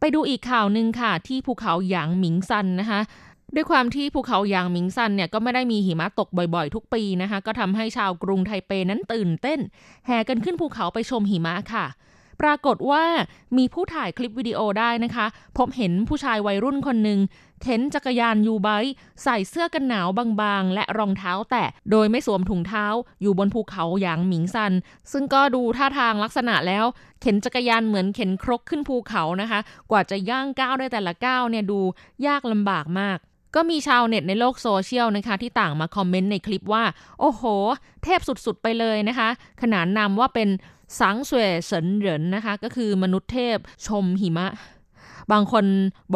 [0.00, 3.00] ไปดูอีกข่าวหนึ่งค่ะ ที่ภูเขาหยางหมิงซันนะคะ
[3.54, 9.60] ด้วยความที่ภูเขายางมิงซันเนี่ยก็ไม่ได้มีหิมะตกบ่อยๆ ทุกปีนะคะ ก็ทำให้ชาวกรุงไทเปนั้นตื่นเต้น
[10.06, 11.86] แห่กันขึ้นภูเขาไปชมหิมะค่ะ
[12.42, 13.04] ปรากฏว่า
[13.56, 15.26] มีผู้ถ่ายคลิปวิดีโอได้นะคะ
[15.58, 17.18] พบเห็นผู้ชายวัยรุ่นคนหนึ่ง
[17.62, 18.68] เข็นจักรยาน YouBike
[19.22, 20.08] ใส่เสื้อกันหนาว
[20.40, 22.86] บางๆ และรองเท้าแตะ โดยไม่สวมถุงเท้า
[23.22, 24.72] อยู่บนภูเขาหยางหมิงซัน
[25.12, 26.84] ซึ่งก็ดูท่าทางลักษณะแล้ว
[27.20, 31.80] เข็นจักรยานเหมือนเข็นครกขึ้นภูเขานะคะ กว่าจะย่างก้าวได้แต่ละก้าวเนี่ยดู
[32.26, 33.18] ยากลำบากมาก
[33.56, 36.84] ก็มีชาวเน็ตในโลกโซเชียลนะคะ ที่ต่างมาคอมเมนต์ในคลิปว่า
[37.20, 37.42] โอ้โห
[38.04, 39.28] เทพสุดๆ ไปเลยนะคะ
[39.62, 40.48] ขนานนามว่าเป็น
[41.00, 44.48] สังเสวยเสนเหรินนะคะ ก็คือมนุษย์เทพชมหิมะ
[45.32, 45.64] บางคน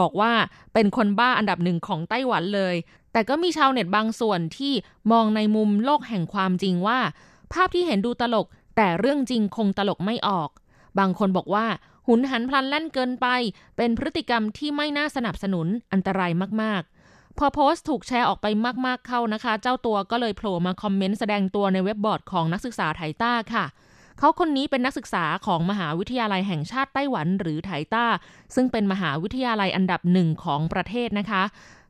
[0.00, 0.32] บอกว่า
[0.74, 2.74] เป็นคนบ้าอันดับหนึ่งของไต้หวันเลย
[3.12, 4.72] แต่ก็มีชาวเน็ตบางส่วนที่
[5.12, 6.98] มองในมุมโลกแห่งความจริงว่า
[7.52, 10.50] ภาพที่เห็นดูตลก แต่เรื่องจริงคงตลกไม่ออก
[10.98, 11.66] บางคนบอกว่า
[12.06, 13.26] หุนหันพลันแล่นเกินไป
[13.76, 16.30] เป็นพฤติกรรมที่ไม่น่าสนับสนุนอันตราย
[16.62, 16.99] มากๆ
[17.42, 18.46] พอโพสต์ถูกแชร์ออกไป
[18.86, 23.64] มาก ๆเข้านะคะ เจ้าตัวก็เลยโผล่มาคอมเมนต์แสดงตัวในเว็บบอร์ดของนักศึกษาไทต้าค่ะ
[24.18, 28.04] เขาคนนี้เป็นนักศึกษาของมหาวิทยาลัยแห่งชาติไต้หวันหรือไทต้า
[28.54, 31.42] ซึ่งเป็นมหาวิทยาลัยอันดับหนึ่งของประเทศนะคะ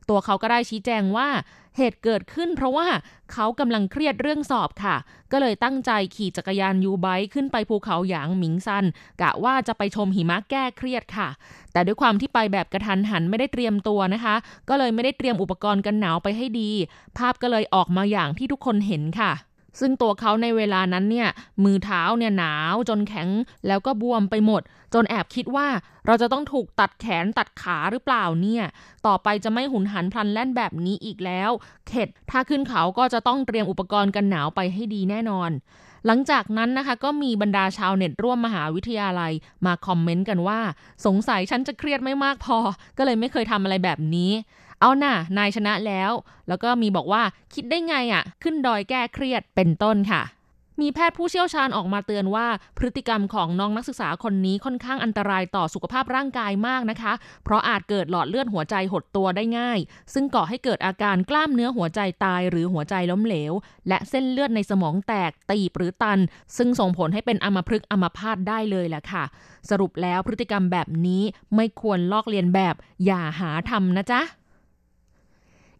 [0.09, 1.29] ตัวเขาก็ได้ชี้แจงว่า
[1.77, 2.87] เหตุเกิดขึ้นเพราะว่า
[3.33, 4.95] เขากำลังเครียดเรื่องสอบค่ะ
[5.31, 8.85] ก็เลยตั้งใจขี่จักรยาน YouBike ขึ้นไปภูเขาหยางหมิงซัน
[9.21, 11.29] กะว่าจะไปชมหิมะแก้เครียดค่ะ
[11.71, 14.35] แต่ด้วยความที่ไปแบบกระทันหันไม่ได้เตรียมตัวนะคะ
[14.69, 16.71] ก็เลยไม่ได้เตรียมอุปกรณ์กันหนาวไปให้ดี
[17.17, 19.31] ภาพก็เลยออกมาอย่างที่ทุกคนเห็นค่ะ
[19.79, 21.29] ซึ่งตัวเขาในเวลานั้นเนี่ย
[21.63, 23.29] มือเท้าเนี่ยหนาวจนแข็ง
[23.67, 24.61] แล้วก็บวมไปหมด
[24.93, 25.67] จนแอบคิดว่า
[26.05, 28.63] เราจะต้องถูกตัดแขนตัดขาหรือเปล่าเนี่ย
[29.07, 31.51] ต่อไปจะไม่หุนหันพลันแล่นแบบนี้อีกแล้ว
[31.87, 35.51] เข็ดถ้าขึ้นเขาก็จะต้องเตรียมอุปกรณ์กันหนาวไปให้ดีแน่นอน
[36.07, 39.33] หลังจากนั้นนะคะก็มีบรรดาชาวเน็ตร่วมมหาวิทยาลัย
[39.65, 40.59] มาคอมเมนต์กันว่า
[41.05, 42.57] สงสัยฉันจะเครียดไม่มากพอ
[42.97, 44.31] ก็เลยไม่เคยทำอะไรแบบนี้
[44.81, 46.11] เอาหน่ะนายชนะแล้ว
[46.47, 50.23] แล้วก็มีบอกว่าคิดได้ไงอะ่ะ ขึ้นดอยแก้เครียดเป็นต้นค่ะ
[50.81, 57.13] มีแพทย์ผู้เชี่ยวชาญออกมาเตือนว่า พฤติกรรมของน้องนักศึกษาคนนี้ค่อนข้างอันตรายต่อสุขภาพร่างกายมากนะคะ
[57.43, 59.79] เพราะอาจเกิดหลอดเลือดหัวใจหดตัวได้ง่าย
[60.13, 63.53] ซึ่งก่อให้เกิดอาการกล้ามเนื้อหัวใจตายหรือหัวใจล้มเหลว
[63.87, 66.19] และเส้นเลือดในสมองแตกตีบหรือตัน
[66.57, 69.23] ซึ่งส่งผลให้เป็นอัมพฤกษ์อัมพาตได้เลยแหละค่ะ
[69.69, 71.23] สรุปแล้วพฤติกรรมแบบนี้
[71.55, 74.21] ไม่ควรลอกเลียนแบบ อย่าหาทำนะจ๊ะ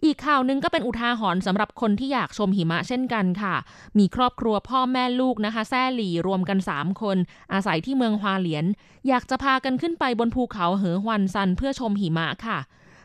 [0.06, 3.56] อีกข่าวนึงก็เป็นอุทาหรณ์สำหรับคนที่อยากชมหิมะเช่นกันค่ะ
[3.98, 7.18] มีครอบครัวพ่อแม่ลูกนะคะ แซ่หลี่รวมกัน 3 คน
[7.54, 8.66] อาศัยที่เมืองฮวาเหลียน
[9.08, 12.58] อยากจะพากันขึ้นไปบนภูเขาเหอฮวันซันเพื่อชมหิมะค่ะ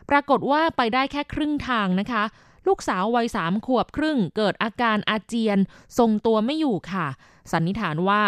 [0.09, 2.23] ปรากฏว่าไปได้แค่ครึ่งทางนะคะ
[2.67, 5.57] ลูกสาววัยสามขวบครึ่ง เกิดอาการอาเจียน
[5.97, 7.07] ทรงตัวไม่อยู่ค่ะ
[7.51, 8.21] สันนิษฐานว่า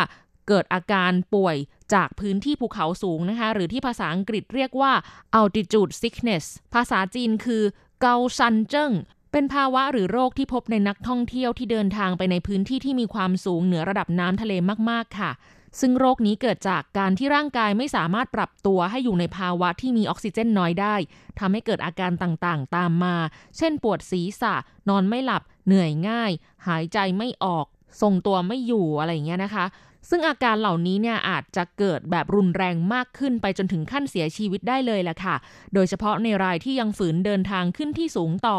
[0.48, 1.56] เกิดอาการป่วย
[1.94, 4.92] จากพื้นที่ภูเขาสูงนะคะ หรือที่ภาษาอังกฤษเรียกว่า
[5.40, 7.64] altitude sickness ภาษาจีนคือ
[8.02, 8.92] เกาซันเจิ้ง
[9.32, 14.54] เป็นภาวะหรือโรคที่พบในนักท่องเที่ยวที่เดินทางไปในพื้นที่ที่มีความสูงเหนือระดับน้ำทะเล
[14.90, 15.32] มาก ๆ ค่ะ
[15.80, 20.96] ซึ่งโรคนี้เกิดจากการที่ร่างกายไม่สามารถปรับตัวให้อยู่ในภาวะที่มีออกซิเจนน้อยได้
[21.40, 23.16] ทำให้เกิดอาการต่างๆ ตามมา
[23.58, 24.54] เช่นปวดศีรษะ
[24.90, 26.32] นอนไม่หลับ เหนื่อยง่าย
[26.68, 27.66] หายใจไม่ออก
[28.02, 29.66] ทรงตัวไม่อยู่อะไรอย่างเงี้ยนะคะ
[30.10, 35.36] ซึ่งอาการเหล่านี้เนี่ยอาจจะเกิดแบบรุนแรงมากขึ้นไปจนถึงขั้นเสียชีวิตได้เลยแหละค่ะ
[35.74, 38.58] โดยเฉพาะในรายที่ยังฝืนเดินทางขึ้นที่สูงต่อ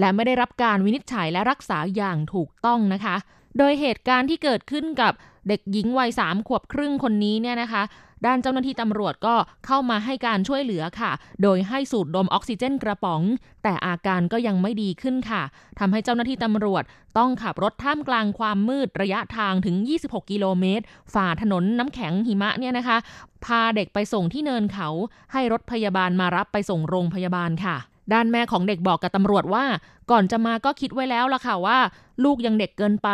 [0.00, 3.16] และไม่ได้รับการวินิจฉัยและรักษาอย่างถูกต้องนะคะ
[3.58, 5.12] โดยเหตุการณ์ที่เกิดขึ้นกับ
[5.48, 7.82] เด็กหญิงวัยสามขวบครึ่งคนนี้เนี่ยนะคะ
[8.26, 9.34] ด้านเจ้าหน้าที่ตำรวจก็
[9.66, 13.22] เข้ามาให้การช่วยเหลือค่ะ โดยให้สูดดมออกซิเจนกระป๋อง
[13.62, 15.42] แต่อาการก็ยังไม่ดีขึ้นค่ะ
[15.78, 16.82] ทำให้เจ้าหน้าที่ตำรวจ
[17.18, 22.96] ต้องขับรถท่ามกลางความมืดระยะทางถึง 26 กิโลเมตร ฝ่าถนนน้ำแข็งหิมะเนี่ยนะคะ
[23.44, 24.88] พาเด็กไปส่งที่เนินเขา
[25.32, 27.76] ให้รถพยาบาลมารับไปส่งโรงพยาบาลค่ะ
[28.12, 29.64] ด้านแม่ของเด็กบอกกับตำรวจว่า
[30.10, 31.78] ก่อนจะมาก็คิดไว้แล้วล่ะค่ะว่า
[32.24, 33.08] ลูกยังเด็กเกินไป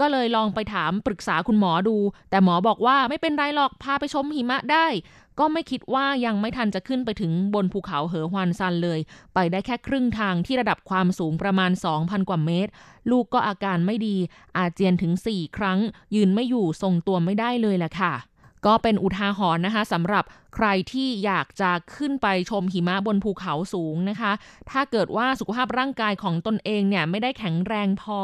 [0.00, 1.96] ก็เลยลองไปถามปรึกษาคุณหมอดู
[2.30, 4.86] แต่หมอบอกว่าไม่เป็นไรหรอกพาไปชมหิมะได้
[5.40, 9.00] ก็ไม่คิดว่ายังไม่ทันจะขึ้นไปถึงบนภูเขาเหอฮวานซันเลย
[9.34, 12.70] ไปได้แค่ครึ่งทางที่ระดับความสูงประมาณ 2,000 กว่าเมตร
[13.10, 14.16] ลูกก็อาการไม่ดี
[14.56, 15.78] อาเจียนถึง 4 ครั้ง
[16.14, 18.14] ยืนไม่อยู่ทรงตัวไม่ได้เลยแหละค่ะ
[18.66, 20.24] ก็เป็นอุทาหรณ์นะคะสำหรับ
[20.54, 24.32] ใครที่อยากจะขึ้นไปชมหิมะบนภูเขาสูงนะคะ
[24.70, 28.20] ถ้าเกิดว่าสุขภาพร่างกายของตนเองเนี่ยไม่ได้แข็งแรงพอ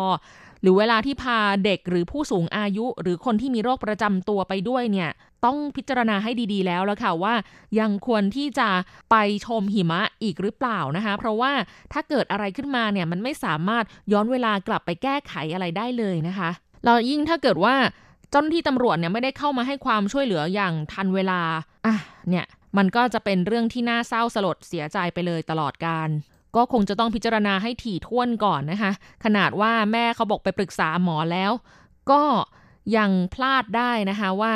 [0.62, 5.10] หรือเวลาที่พาเด็กหรือผู้สูงอายุ หรือคนที่มีโรคประจำตัวไปด้วยเนี่ย
[5.44, 7.34] ต้องพิจารณาให้ดีๆแล้วแล้วค่ะว่า
[7.80, 8.68] ยังควรที่จะ
[9.10, 11.52] ไปชมหิมะอีกหรือเปล่านะคะ เพราะว่า
[11.92, 16.50] ถ้าเกิดอะไรขึ้นมาเนี่ยมันไม่สามารถย้อนเวลากลับไปแก้ไขอะไรได้เลยนะคะ
[16.84, 17.74] แล้วยิ่งถ้าเกิดว่า
[18.30, 21.40] เจ้าหน้าที่ตำรวจเนี่ยไม่ได้เข้ามาให้ความช่วยเหลืออย่างทันเวลา
[21.86, 21.94] อะ
[22.30, 26.08] เนี่ยมันก็จะเป็นเรื่องที่น่าเศร้าสลดเสียใจไปเลยตลอดการ
[26.56, 28.92] ก็คงจะต้องพิจารณาให้ถี่ถ้วนก่อนนะคะ
[29.24, 31.52] ขนาดว่าแม่เขาบอกไปปรึกษาหมอแล้ว
[32.10, 32.22] ก็
[32.96, 34.52] ยังพลาดได้นะคะว่า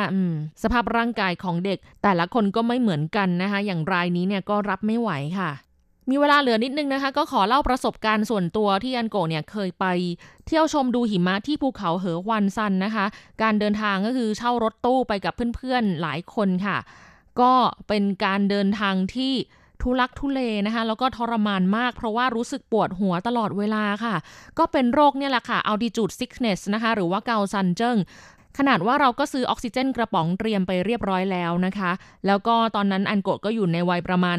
[0.62, 5.50] สภาพร่างกายของเด็กแต่ละคนก็ไม่เหมือนกันนะคะ อย่างรายนี้เนี่ยก็รับไม่ไหวค่ะ
[6.10, 9.86] มีเวลาเหลือนิดนึงนะคะ ก็ขอเล่าประสบการณ์ส่วนตัวที่อันโกเนี่ยเคยไป
[10.46, 13.06] เที่ยวชมดูหิมะที่ภูเขาเหอวันซันนะคะ
[13.42, 16.78] การเดินทางก็คือเช่ารถตู้ไปกับเพื่อนๆหลายคนค่ะ
[17.40, 17.52] ก็
[17.88, 19.34] เป็นการเดินทางที่
[19.82, 24.14] ทุลักทุเลนะคะ แล้วก็ทรมานมาก เพราะว่ารู้สึกปวดหัวตลอดเวลาค่ะ
[24.58, 27.98] ก็เป็นโรคเนี่ยแหละค่ะ altitude sickness นะคะ หรือว่า高山症
[28.58, 31.90] ขนาดว่าเราก็ซื้อออกซิเจนกระป๋องเตรียมไปเรียบร้อยแล้วนะคะ
[32.26, 34.38] แล้วก็ตอนนั้นอันโกก็อยู่ในวัยประมาณ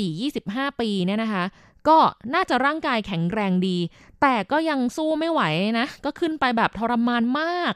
[0.00, 1.44] 24-25 ปีเนี่ยนะคะ
[1.88, 1.98] ก็
[2.34, 3.76] น่าจะร่างกายแข็งแรงดี
[4.20, 5.42] แต่ก็ยังสู้ไม่ไหว
[5.78, 7.74] นะ ก็ขึ้นไปแบบทรมานมาก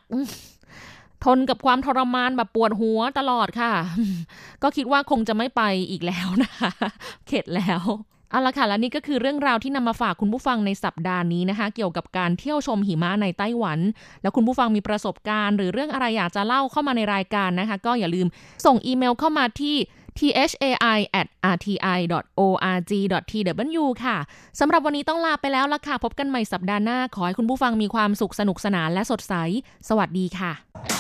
[1.25, 3.73] ทนกับความทรมานแบบปวดหัวตลอดค่ะ
[4.63, 6.71] ก็คิดว่าคงจะไม่ไปอีกแล้วนะคะ
[7.27, 7.83] เข็ดแล้ว
[8.31, 13.79] เอาละค่ะ และนี่ก็คือเรื่องราวที่นำมาฝากคุณผู้ฟังในสัปดาห์นี้นะคะ เกี่ยวกับการเที่ยวชมหิมะในไต้หวัน
[14.23, 18.27] แล้วคุณผู้ฟังมีประสบการณ์ หรือเรื่องอะไรอยากจะเล่าเข้ามาในรายการนะคะ ก็อย่าลืม
[18.67, 19.77] ส่งอีเมลเข้ามาที่
[20.19, 21.75] thai at rti
[22.39, 22.93] org
[23.31, 24.17] tw ค่ะ
[24.61, 29.35] สำหรับวันนี้ต้องลาไปแล้วล่ะค่ะ พบกันใหม่สัปดาห์หน้า ขอให้คุณผู้ฟังมีความสุขสนุกสนานและสดใส
[29.89, 31.00] สวัสดีค่ะ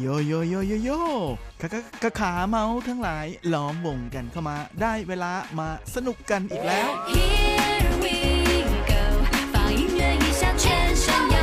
[0.00, 0.54] โยโยโย
[0.84, 0.90] โย
[1.60, 8.16] กะกะกะขาเมาทั้งหลายล้อมวงกันเข้ามาได้เวลามาสนุกกันอีกแล้ว Here we
[8.90, 9.02] go
[9.52, 10.64] 放音乐一下全
[11.02, 11.36] 身摇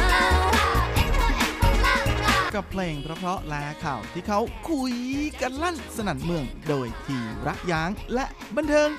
[2.56, 4.94] กับเพลงเพราะๆและข่าวที่เขาคุย
[5.42, 8.90] กันลั่นสนั่นเมืองโดยทีรักยางและบันเทิง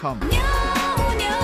[0.00, 0.36] .com 扭
[1.22, 1.43] 扭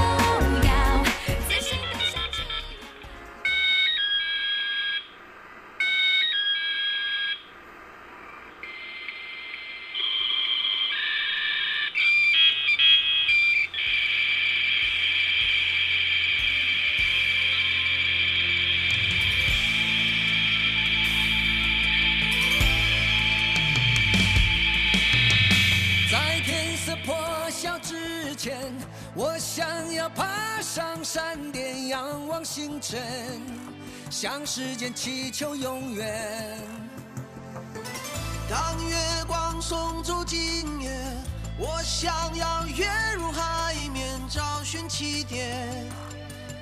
[32.62, 33.02] 星辰，
[34.12, 36.60] 向时间祈求永远。
[38.47, 38.95] 当月
[39.26, 40.39] 光送走今
[40.80, 40.91] 夜，
[41.58, 45.58] 我想要跃入海面，找寻起点，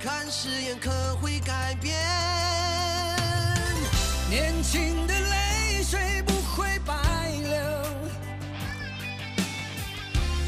[0.01, 1.93] 看誓言可会改变。
[4.29, 6.95] 年轻的泪水不会白
[7.41, 7.59] 流。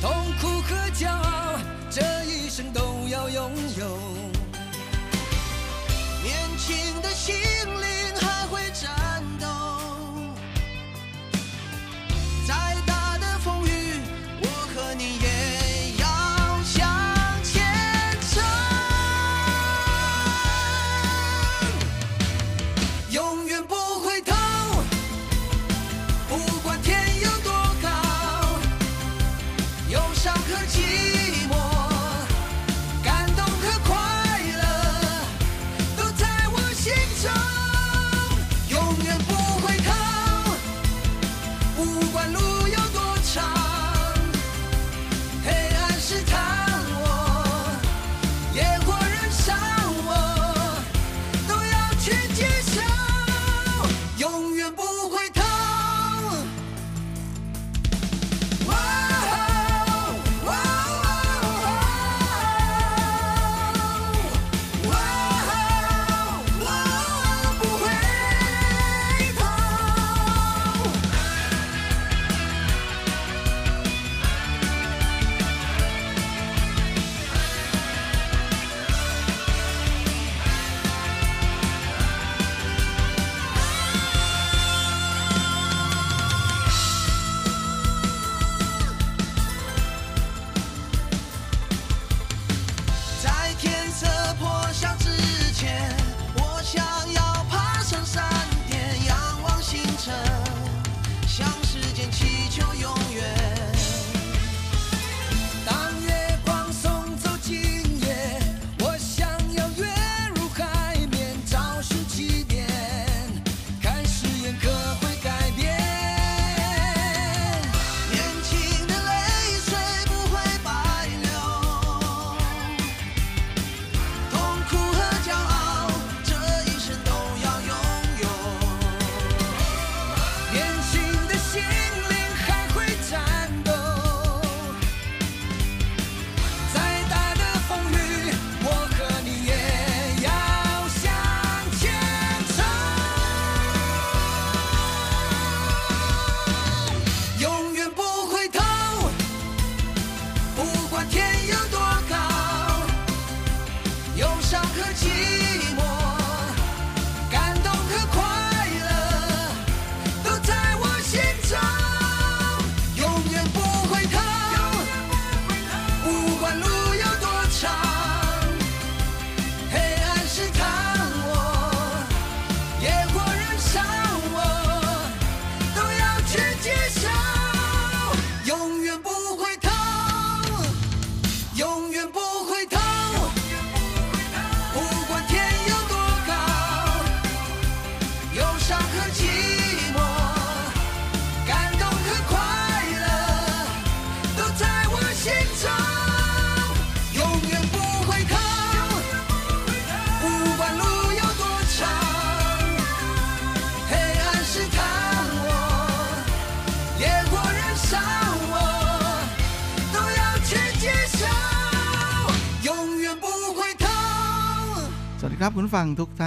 [0.02, 1.60] 痛苦和骄傲，
[1.90, 4.31] 这一生都要拥有。
[6.72, 8.90] 年轻的心灵还会战
[9.40, 9.46] 斗，
[12.48, 12.54] 再
[12.86, 14.00] 大的风雨，
[14.42, 16.08] 我和你也要
[16.64, 16.88] 向
[17.44, 17.62] 前
[18.32, 18.42] 冲，
[23.10, 24.34] 永远不回头，
[26.30, 27.90] 不管天有多高。
[29.90, 31.11] 忧伤和寂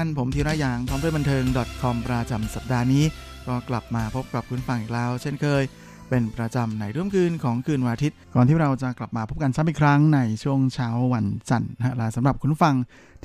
[0.04, 1.44] น ผมธีระยางพร้อมด้วยบันเทิง
[1.82, 3.04] .com ประจำสัปดาห์นี้
[3.46, 5.62] ก็กลับมาพบกับคุณฟังอีกแล้ว เช่นเคย
[6.08, 12.74] เป็นประจำในร่วมคืนของคืนวันอาทิตย์ ก่อนที่เราจะกลับมาพบกันซ้ำอีกครั้งในช่วงเช้าวันจันทร์นะและสำหรับคุณฟัง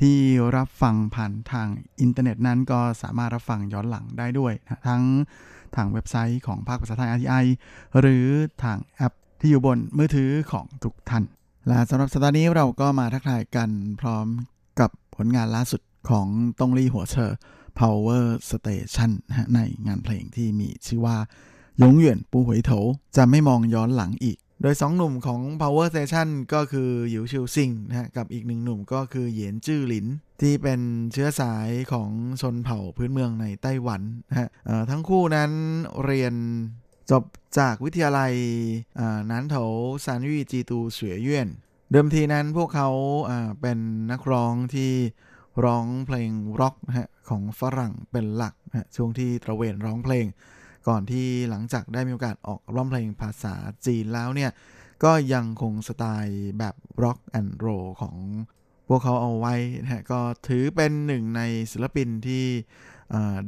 [0.01, 0.17] ที่
[0.55, 1.67] รับฟังผ่านทาง
[1.99, 5.03] อินเทอร์เน็ตนั้นก็สามารถรับฟังย้อนหลังได้ด้วยนะทั้ง
[5.75, 7.45] ทางเว็บไซต์ของภาคภาษาไทย RTI
[7.99, 8.25] หรือ
[8.63, 11.23] ทางแอปที่อยู่บนมือถือของทุกท่าน
[11.67, 13.69] และสำหรับสัปดาห์นี้เราก็มาทักทายกัน
[13.99, 14.27] พร้อม
[14.80, 16.27] กับผลงานล่าสุด ของ
[16.59, 17.31] ตงลี่หัวเชอ
[17.79, 21.17] Power Station นะในงานเพลงที่มีชื่อว่า
[21.81, 22.71] ยงเหวียนปูหวยโถ
[23.17, 30.07] จะไม่มองย้อนหลังอีก โดยสองหนุ่มของ Power Station ก็คือหยิวชิวซิงนะกับอีกหนึ่งหนุ่มก็คือเหยียนจื้อหลิน
[30.41, 30.81] ที่เป็น
[31.13, 32.09] เชื้อสายของ
[32.41, 34.49] ชนเผ่าพื้นเมืองในไต้หวันนะฮะ
[34.89, 35.51] ทั้งคู่นั้น
[36.05, 36.33] เรียน
[37.11, 37.23] จบ
[37.59, 38.33] จากวิทยาลัย
[39.29, 39.55] นานโถ
[40.05, 41.49] ซานยี่จีตูเสวยเย่น
[41.91, 42.89] เดิมทีนั้นพวกเขา
[43.61, 43.79] เป็น
[44.11, 44.91] นักร้องที่
[45.65, 50.25] ร้องเพลงร็อกนะฮะของฝรั่งเป็นหลักนะฮะช่วงที่ตระเวนร้องเพลง
[50.87, 54.51] ก่อนที่หลังจากได้มีโอกาสออกร้องเพลงภาษาจีนแล้วเนี่ย
[55.03, 57.67] ก็ยังคงสไตล์แบบร็อกแอนด์โร
[58.01, 58.15] ของ
[58.87, 61.41] พวกเขาเอาไว้นะฮะก็ถือเป็นหนึ่งใน
[61.71, 62.45] ศิลปินที่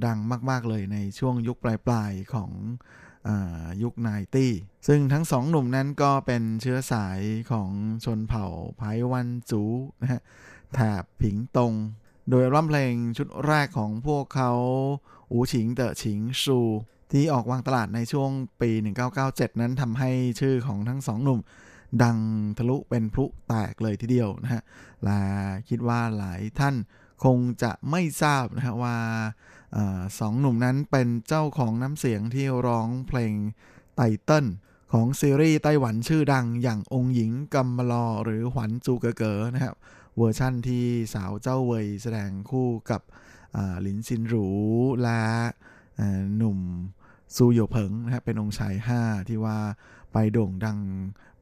[0.06, 0.18] ดัง
[0.50, 2.52] มาก ๆ เลยในช่วงยุคปลาย ๆ ของ
[3.28, 3.30] อ
[3.84, 4.54] ยุคไนตี้
[4.88, 7.20] ซึ่งทั้งสองหนุ่มนั้นก็เป็นเชื้อสาย
[7.52, 7.70] ของ
[8.06, 8.46] ชนเผ่า
[8.78, 8.82] ไพ
[9.12, 9.64] วันจู
[10.02, 10.22] นะฮะ
[10.74, 11.74] แถบผิงตง
[12.30, 14.52] โดยร่ำเพลงชุดแรกของพวกเขา
[15.32, 16.60] อูฉิงเต๋อฉิงชู
[17.12, 18.72] ที่ออกวางตลาดในช่วงปี
[19.16, 21.40] 1997 นั้นทำให้ชื่อของทั้งสองหนุ่ม
[22.04, 22.18] ดัง
[22.58, 24.64] ทะลุเป็นพลุแตกเลยทีเดียวนะฮะ
[25.04, 25.20] และ
[25.70, 26.76] คิดว่าหลายท่าน
[27.24, 28.98] คงจะไม่ทราบนะฮะว่า
[29.76, 33.34] ออสองหนุ่มนั้นเป็นเจ้าของน้ำเสียงที่ร้องเพลง
[33.96, 34.46] title
[34.94, 39.76] ของซีรีส์ไต้หวันชื่อดังอย่างองค์หญิงกำมะลอหรือ還珠格格นะครับ
[40.18, 43.02] เวอร์ชั่นที่สาวเจ้าเวยแสดงคู่กับ
[43.82, 44.48] หลินซินหรู
[45.04, 45.22] และ
[46.38, 46.60] หนุ่ม
[47.36, 49.58] ซูโยเผิงนะฮะเป็นองค์ชาย 5 ที่ว่า
[50.14, 50.80] ไปโด่งดัง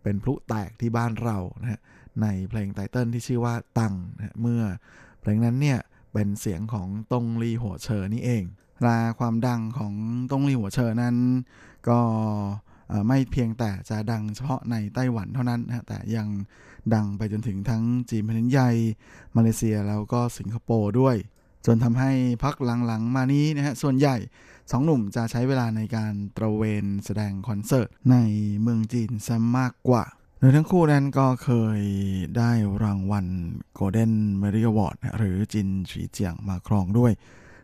[0.03, 1.81] เป็นพลุแตกที่บ้านเรานะฮะ
[2.21, 4.63] ในเพลง title ที่ชื่อว่า當 นะเมื่อ
[5.21, 5.79] เพลงนั้นเนี่ย
[6.13, 8.43] เป็นเสียงของตงลีหัวเชอนี่เอง
[8.85, 9.93] ละความดังของ
[10.31, 11.15] ตงลีหัวเชอนั้น
[11.89, 11.99] ก็
[13.07, 16.27] ไม่เพียงแต่จะดังเฉพาะในไต้หวันเท่านั้นนะฮะแต่ยัง
[16.93, 18.69] ดังไปจนถึงทั้งจีนแผ่นดินใหญ่
[19.35, 21.15] มาเลเซียแล้วก็สิงคโปร์ด้วย
[21.65, 22.11] จนทำให้
[22.43, 22.55] พัก
[22.85, 24.15] หลังๆ มานี้นะฮะส่วนใหญ่
[24.71, 28.17] สองหนุ่มจะใช้เวลาในการตระเวนแสดงคอนเสิร์ตใน
[28.61, 30.05] เมืองจีนซะมากกว่า
[30.39, 31.49] โดยทั้งคู่นั้นก็เค
[31.79, 31.81] ย
[32.37, 32.51] ได้
[32.83, 33.25] รางวัล
[33.77, 37.11] Golden Merit Award นะหรือจินฉีเจียงมาครองด้วย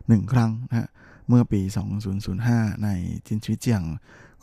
[0.08, 0.88] หนึ่งครั้งนะฮะ
[1.28, 1.60] เมื่อปี
[2.22, 2.88] 2005 ใน
[3.26, 3.82] จินฉีเจียง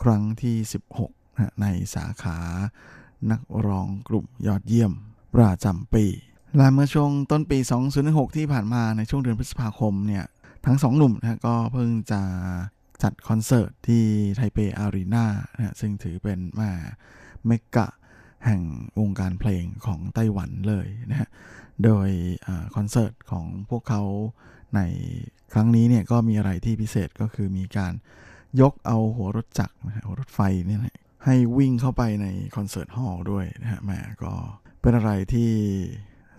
[0.03, 0.55] ครั้งที่
[0.97, 2.37] 16นะในสาขา
[3.31, 4.91] นักร้องกลุ่มยอดเยี่ยม
[5.35, 6.05] ประจำปี
[6.57, 7.59] และเมื่อช่วงต้นปี
[7.97, 10.25] 2016ที่ผ่านมาในช่วงเดือนพฤษภาคมเนี่ย
[10.65, 12.21] ทั้งสองหนุ่มนะฮะก็เพิ่งจะ
[13.03, 14.03] จัดคอนเสิร์ตที่
[14.35, 17.87] ไทเปอารีนานะซึ่งถือเป็นเมกกะ
[18.45, 18.61] แห่ง
[18.99, 21.29] วงการเพลงของไต้หวันเลยนะฮะ
[21.83, 22.09] โดย
[22.47, 24.01] อคอนเสิร์ตของพวกเขา
[24.75, 24.81] ใน
[25.53, 27.93] ครั้งนี้เนี่ยก็มีอะไรที่พิเศษก็คือมีการ
[28.61, 33.91] ยกเอาหัวรถจักรนะหัวรถไฟเนี่ยนะ ให้วิ่งเข้าไปใน concert hall ด้วยนะฮะแหม
[34.23, 34.33] ก็
[34.81, 35.51] เป็นอะไรที่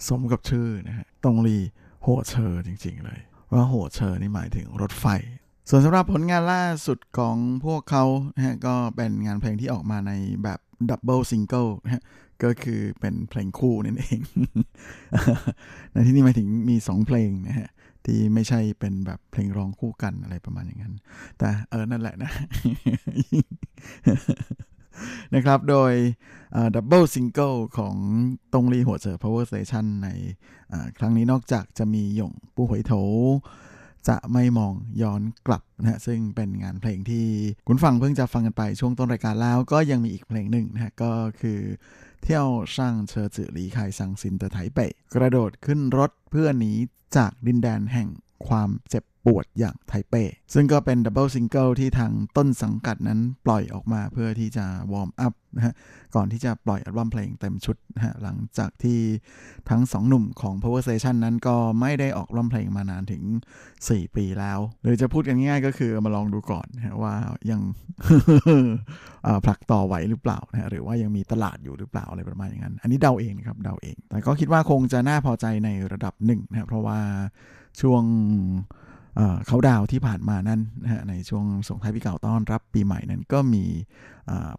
[0.08, 1.58] สมกับชื่อนะฮะตงลี
[2.02, 3.20] โหเชอร์จริง ๆ เลย
[3.52, 5.06] ว่า火車นี่หมายถึงรถไฟ
[5.68, 8.04] ส่วนสำหรับผลงานล่าสุดของพวกเขา
[8.34, 10.12] นะฮะก็เป็นงานเพลงที่ออกมาใน
[10.44, 10.58] แบบ
[10.90, 12.02] double single นะฮะ
[12.42, 14.20] ก็คือเป็นเพลงคู่นั่นเอง
[15.92, 17.68] ในที่นี้หมายถึงมี 2 เพลงนะฮะ
[18.04, 20.94] ที่ไม่ใช่เป็นแบบเพลงร้องคู่กันอะไรประมาณอย่างนั้น
[21.38, 22.30] แต่เออนั่นแหละนะ
[25.34, 25.92] นะครับ โดย
[26.74, 27.96] double single ของ
[28.52, 30.08] ตงลี่หัวเชอ Power Station ใน
[30.72, 32.92] อ่าครั้งนี้นอกจากจะมี永不回頭
[34.08, 37.26] จะไม่มองย้อนกลับนะฮะซึ่งเป็นงานเพลงที่
[37.66, 41.60] คุณฟังเพิ่งจะฟังกันไปช่วงต้นรายการแล้ว ก็ยังมีอีกเพลงหนึ่งนะฮะก็คือ
[42.22, 46.72] 跳上車子離開傷心的台北กระโดดขึ้นรถเพื่อหนี
[47.16, 48.08] จากดินแดนแห่ง
[48.46, 50.22] ความเจ็บ ปวดอย่างไทเป้
[50.54, 55.74] ซึ่งก็เป็น double single ที่ทางต้นสังกัดนั้นปล่อยออกมาเพื่อที่จะ warm up นะฮะ
[56.14, 59.00] ก่อนที่จะปล่อยอัลบั้มเพลงเต็มชุดนะฮะ หลังจากที่
[59.70, 63.22] ทั้งสองหนุ่มของ Power Station นั้นก็ไม่ได้ออกอัลบั้มเพลงมานานถึง
[63.70, 67.14] 4 ปีแล้ว หรือจะพูดกันง่ายๆก็คือมาลองดูก่อนนะว่า
[67.50, 67.60] ยัง
[69.44, 76.98] ผลักต่อไหวหรือเปล่านะฮะหรือว่ายังมีตลาดอยู่หรือเปล่าอะไรประมาณอย่างนั้น อันนี้เดาเองนะครับเดาเอง แต่ก็คิดว่าคงจะน่าพอใจในระดับหนึ่งนะครับเพราะว่า
[77.80, 78.02] ช่วง
[79.16, 83.64] เอ่อเขาดาวที่ผ่านมานั้นนะฮะในช่วงส่งท้ายปีเก่าต้อนรับปีใหม่นั้นก็มี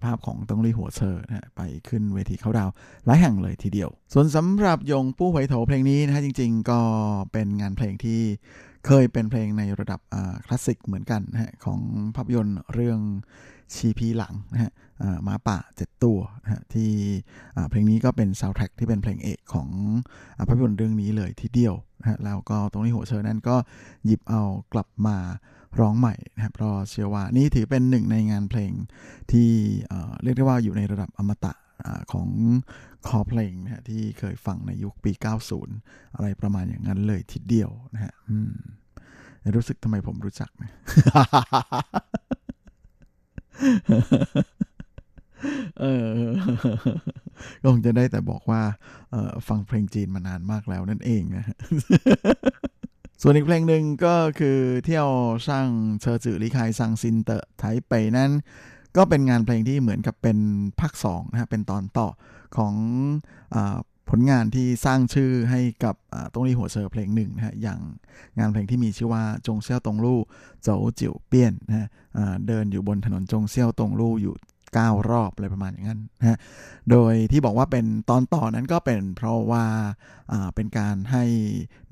[0.03, 2.69] ภาพของตงลี่หัวเชอนะฮะไปขึ้นเวทีเขาดาว
[3.05, 6.79] หลายแห่งเลยทีเดียว ส่วนสำหรับ永不回頭เพลงนี้นะฮะจริง ๆ ก็
[7.31, 8.21] เป็นงานเพลงที่
[8.85, 9.99] เคยเป็นเพลงในระดับ
[10.45, 11.79] คลาสสิกเหมือนกันนะฮะของ
[12.15, 12.99] ภาพยนตร์เรื่อง
[13.75, 14.71] 七匹狼นะฮะ
[15.23, 16.91] หมาป่าเจ็ดตัวนะที่
[17.69, 19.69] เพลงนี้ก็เป็นซาวด์แทร็กที่เป็นเพลงเอกของ
[20.39, 23.55] อภาพยนตร์เรื่องนี้เลยทีเดียวนะฮะแล้วก็ตงลี่หัวเชอนั้นก็
[24.05, 24.41] หยิบเอา
[24.73, 25.17] กลับมา
[25.79, 28.71] ร้องใหม่นะครับเพราะเชื่อว่านี่ถือเป็นหนึ่งในงานเพลง
[29.31, 29.49] ที่
[30.23, 31.53] เรียกได้ว่าอยู่ในระดับอมตะ
[32.11, 32.29] ของ
[33.07, 35.11] คอเพลงนะฮะที่เคยฟังในยุคปี
[35.63, 38.13] 90 อะไรประมาณอย่างนั้นเลยทีเดียวนะฮะ
[39.55, 40.71] รู้สึกทำไมผมรู้จักนะ
[45.81, 46.11] เออ
[47.61, 48.61] ก็คงจะได้แต่บอกว่า
[49.11, 51.45] เออฟังเพลงจีนมานานมากแล้วนั่นเองนะ
[53.21, 55.67] ส่วนอีกเพลงหนึ่งก็คือ跳上
[56.01, 58.31] 車子離開傷心的台北นั้น
[58.97, 60.37] ก็เป็นงานเพลงที่เหมือนกับเป็น
[60.79, 62.07] ภาคสองนะฮะเป็นตอนต่อ
[62.57, 62.73] ของ
[63.55, 63.57] อ
[64.09, 67.79] ผลงานที่สร้างชื่อให้กับอ่าตงลี่หัวเชอเพลงหนึ่งนะฮะอย่าง
[68.39, 71.87] งานเพลงที่มีชื่อว่า忠孝東路走九遍นะฮะ
[72.47, 74.33] เดินอยู่บนถนนจงเซี่ยวตงลู่อยู่
[74.73, 76.37] 9 รอบอะไรประมาณอย่างนั้นนะ
[76.91, 79.63] โดยที่บอกว่าเป็นตอนต่อนั้นก็เป็นเพราะว่า
[80.31, 81.23] อ่าเป็นการให้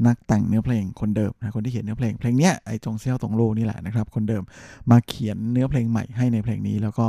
[0.07, 4.43] นักแต่งเนื้อเพลงคนเดิมนะคนที่เขียนเนื้อเพลงเพลงเนี้ยไอ้จงเซี่ยวตงโลนี่แหละนะครับคนเดิม
[4.91, 7.05] มาเขียนเนื้อเพลงใหม่ให้ในเพลงนี้ แล้วก็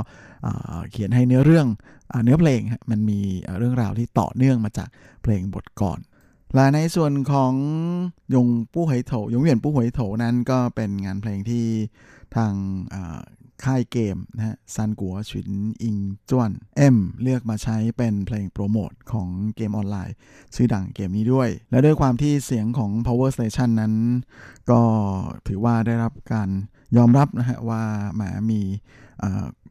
[0.46, 1.66] อ่าเขียนให้เนื้อเรื่อง
[2.12, 2.60] อาเนื้อเพลง
[2.90, 3.20] มันมี
[3.58, 4.88] เรื่องราวที่ต่อเนื่องมาจาก
[5.22, 6.00] เพลงบทก่อน
[6.54, 7.52] และในส่วนของ
[8.34, 11.64] ยงปู้หวยโถยงเหวียนปู้หวยโถนั้นก็เป็นงานเพลงที่
[12.36, 12.52] ทาง
[12.94, 13.18] อ่า
[13.64, 15.50] ค่ายเกมนะฮะซันกัวฉิน
[15.82, 15.96] อิง
[16.30, 20.14] จวนเอ็มเลือกมาใช้เป็นเพลงโปรโมทของเกมออนไลน์
[20.54, 23.94] ชื่อดังเกมนี้ด้วย และด้วยความที่เสียงของ Power Station นั้น
[24.70, 24.80] ก็
[25.46, 26.48] ถือว่าได้รับการ
[26.96, 27.82] ยอมรับนะฮะว่า
[28.14, 28.60] แหมมี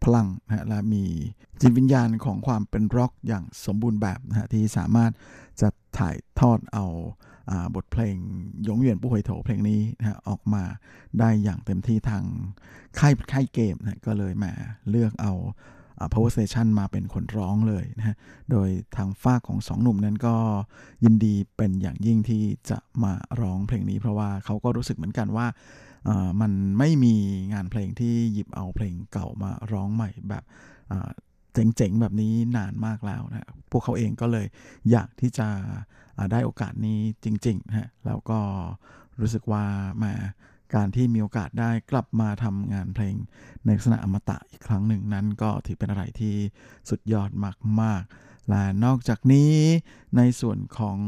[0.04, 1.04] พลังนะฮะและมี
[1.62, 5.12] จิตวิญญาณของความเป็นร็อกอย่างสมบูรณ์แบบนะฮะที่สามารถ
[5.62, 6.86] จะถ่ายทอดเอา
[7.76, 8.18] บทเพลง
[8.68, 10.64] ยงเหวียนผู้หวยโถเพลงนี้นะออกมา
[11.20, 12.24] ได้อย่างเต็มที่ทาง
[13.00, 14.52] ค่ายค่ายเกมนะก็เลยมา
[14.90, 15.34] เลือกเอา
[16.00, 18.16] อ่า Power Station มาเป็นคนร้องเลยนะ
[18.52, 20.36] โดยทางฝ้าของสองหนุ่มนั้นก็
[21.04, 25.48] ยินดีเป็นอย่างยิ่งที่จะมาร้องเพลงนี้ เพราะว่าเขาก็รู้สึกเหมือนกันว่า
[26.42, 27.16] มันไม่มี
[27.54, 30.44] งานเพลงที่หยิบเอาเพลงเก่ามาร้องใหม่แบบ
[31.54, 34.46] เจ๋งๆ แบบนี้นานมากแล้วนะ พวกเขาเองก็เลย
[34.92, 35.48] อยากที่จะ
[36.32, 38.40] ได้โอกาสนี้จริงๆนะฮะแล้วก็
[39.20, 39.66] รู้สึกว่า
[40.04, 40.14] มา
[40.76, 43.16] การที่มีโอกาสได้กลับมาทำงานเพลง
[43.66, 46.36] ในลักษณะอมตะอีกครั้งหนึ่งนั้นก็ถือเป็นอะไรที่
[46.90, 47.30] สุดยอด
[47.82, 49.54] มากๆ และนอกจากนี้
[50.18, 51.00] ในส่วนของ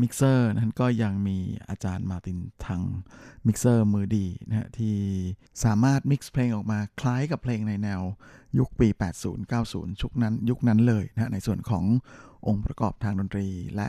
[0.00, 1.38] มิกเซอร์นั้นก็ยังมี
[1.68, 2.82] อาจารย์มาตินทัง
[3.46, 4.96] มิกเซอร์มือดีนะฮะที่
[5.64, 8.00] สามารถ mix เพลงออกมาคล้ายกับเพลงในแนว
[8.58, 8.88] ยุคปี
[9.44, 11.84] 80-90 ยุคนั้นยุคนั้นเลยนะฮะในส่วนของ
[12.46, 13.88] องค์ประกอบทางดนตรี และ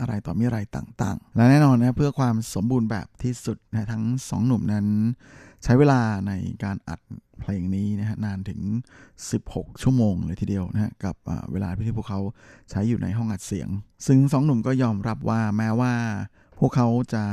[0.00, 4.86] อะไรต่อมีอะไรต่างๆ และแน่นอนนะเพื่อความสมบูรณ์แบบที่สุดนะทั้งสองหนุ่มนั้น
[5.64, 6.32] ใช้เวลาใน
[6.64, 7.00] การอัด
[7.40, 8.60] เพลงนี้นะฮะนานถึง
[9.20, 11.16] 16 ชั่วโมงเลยทีเดียวนะฮะกับ
[11.52, 12.20] เวลาที่พวกเขา
[12.70, 13.68] ใช้อยู่ในห้องอัดเสียง
[14.06, 15.94] ซึ่งสองหนุ่มก็ยอมรับว่าแม้ว่า
[16.58, 17.24] พวกเขาจะ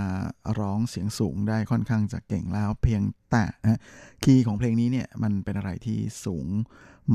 [0.60, 3.02] ร้องเสียงสูงได้ค่อนข้างจะเก่งแล้ว เพียง
[3.32, 3.80] แต่ฮะ
[4.24, 6.48] คีย์ของเพลงนี้เนี่ยมันเป็นอะไรที่สูง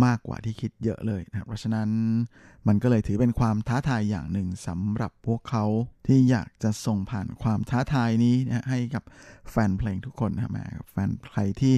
[0.05, 1.89] มากกว่าที่คิดเยอะเลยนะครับเพราะฉะนั้น
[2.69, 5.65] มันก็เลยถือเป็นความท้าทายอย่างหนึ่งสำหรับพวกเขา
[6.07, 9.03] ที่อยากจะส่งผ่านความท้าทายนี้นะให้กับ
[9.51, 10.51] แฟนเพลงทุกคนนะฮะ
[10.91, 11.75] แฟนใครที่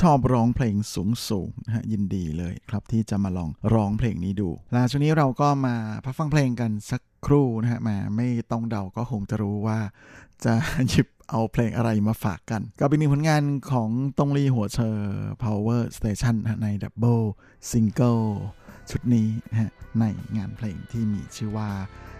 [0.00, 9.78] ชอบร้องเพลงสูงสูงนะฮะยินดีเลยครับที่จะมาลองร้องเพลงนี้ดูแล้วช่วงนี้เราก็มาพักฟังเพลงกันสักครู่นะฮะแมาไม่ต้องเดาก็คงจะรู้ว่า
[10.44, 10.54] จะ
[10.88, 14.97] หยิบ เอาเพลงอะไรมาฝากกัน ก็เป็นหนึ่งผลงานของตงลีหัวเชอ
[15.43, 17.19] Power Station นะฮะในดับเบิล
[17.69, 18.19] ซิงเกิล
[18.89, 20.05] ชุดนี้นะฮะใน
[20.37, 21.71] งานเพลงที่มีชื่อว่า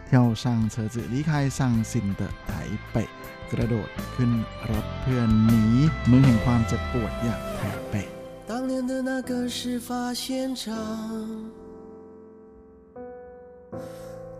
[0.05, 2.53] เที่ยวช่างเชอจือลี่คายซังซินเตอร์ไถ
[2.91, 3.09] เปะ
[3.51, 4.31] กระโดดขึ้น
[4.71, 5.63] รถเพื่อนหนี
[6.07, 8.09] เมืองแห่งความเจ็บปวดอย่างไถเปะ
[8.49, 9.89] 当年的那个事发
[10.21, 10.23] 现
[10.61, 10.63] 场，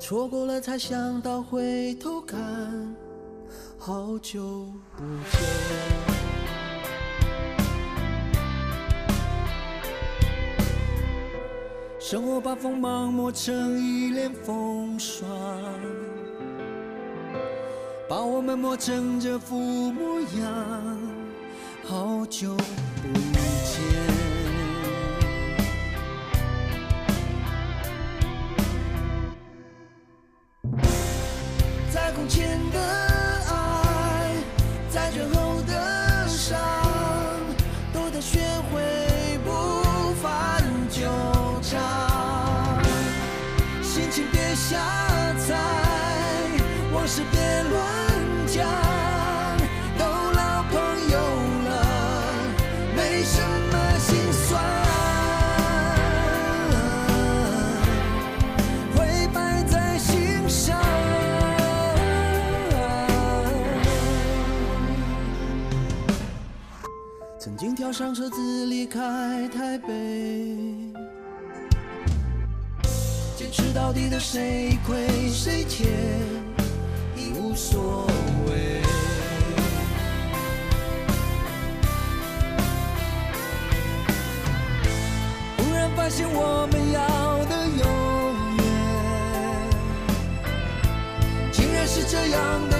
[0.04, 0.88] 错过了才想
[1.28, 2.36] 到回头看，
[3.83, 5.41] 好久不见。
[11.99, 15.27] 生活把锋芒磨成一脸风霜，
[18.07, 20.99] 把我们磨成这副模样。
[21.83, 23.19] 好久不
[23.65, 23.81] 见。
[31.91, 33.10] 在空前的
[73.91, 75.89] 到底的谁亏谁欠
[77.17, 78.07] 已无所
[78.47, 78.81] 谓。
[85.57, 87.85] 忽然发现我们要的永
[88.59, 88.65] 远，
[91.51, 92.80] 竟然是这样的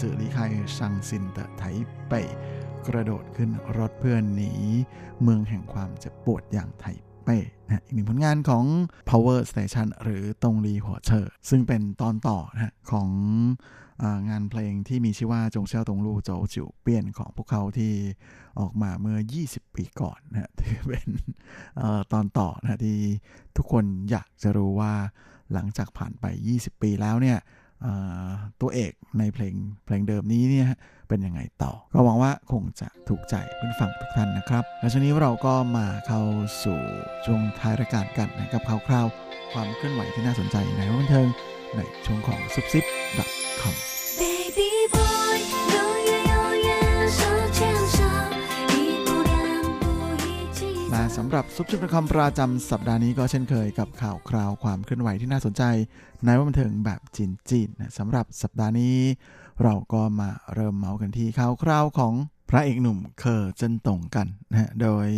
[0.00, 0.38] จือลีไค
[0.76, 1.62] ช่างซินเตอไท
[2.08, 2.12] เป
[2.86, 4.52] กระโดดขึ้นรถเพื่อนหนี
[5.22, 6.84] เมืองแห่งความเจ็บปวดอย่างไท
[7.24, 8.64] เป้นะอีกหนึ่งผลงานของ
[9.10, 13.08] Power Station หรือตงลีหัวเชอซึ่งเป็นตอนต่อนะฮะของ
[14.02, 17.92] อางานเพลงที่มีชื่อว่าจงเช่าตงลู่โจวจิ๋วเปี้ยนของพวกเขาที่
[18.60, 21.08] ออกมาเมื่อ 20 ปีก่อนนะฮะถือเป็น
[21.80, 22.98] ออตอนต่อนะที่
[23.56, 24.92] ทุกคนอยากจะรู้ว่า
[25.52, 26.24] หลังจากผ่านไป
[26.54, 27.38] 20 ปีแล้วเนี่ย
[28.60, 29.54] ตัวเอกในเพลง
[29.84, 30.66] เพลงเดิมนี้เนี่ย
[31.08, 36.22] เป็นยังไงต่อ ก็หวังว่าคงจะถูกใจเพื่อนฝั่งทุกท่านนะครับ และช่วงนี้เราก็มาเข้า
[36.64, 36.78] สู่
[37.24, 39.06] ช่วงท้ายรายการกันนะครับข่าวคราว
[39.52, 41.28] ความเคลื่อนไหวที่น่าสนใจในวันเทิง
[41.76, 42.84] ในช่วงของซุปซิป
[43.18, 43.28] ดับ
[43.60, 43.74] คอม
[44.20, 45.38] Baby boy,
[51.20, 55.62] สำหรับซุบซิบ .com ประจำสัปดาห์นี้ก็เช่นเคยกับข่าวคราวความเคลื่อนไหวที่น่าสนใจ
[56.24, 58.96] ในวงบันเทิงแบบจีนจีนนะสำหรับสัปดาห์นี้
[59.62, 62.14] เราก็มาเริ่มเมาส์กันที่ข่าวคราวของ
[62.48, 65.08] พระเอกหนุ่มเคอเจินตงกันนะฮะ โดย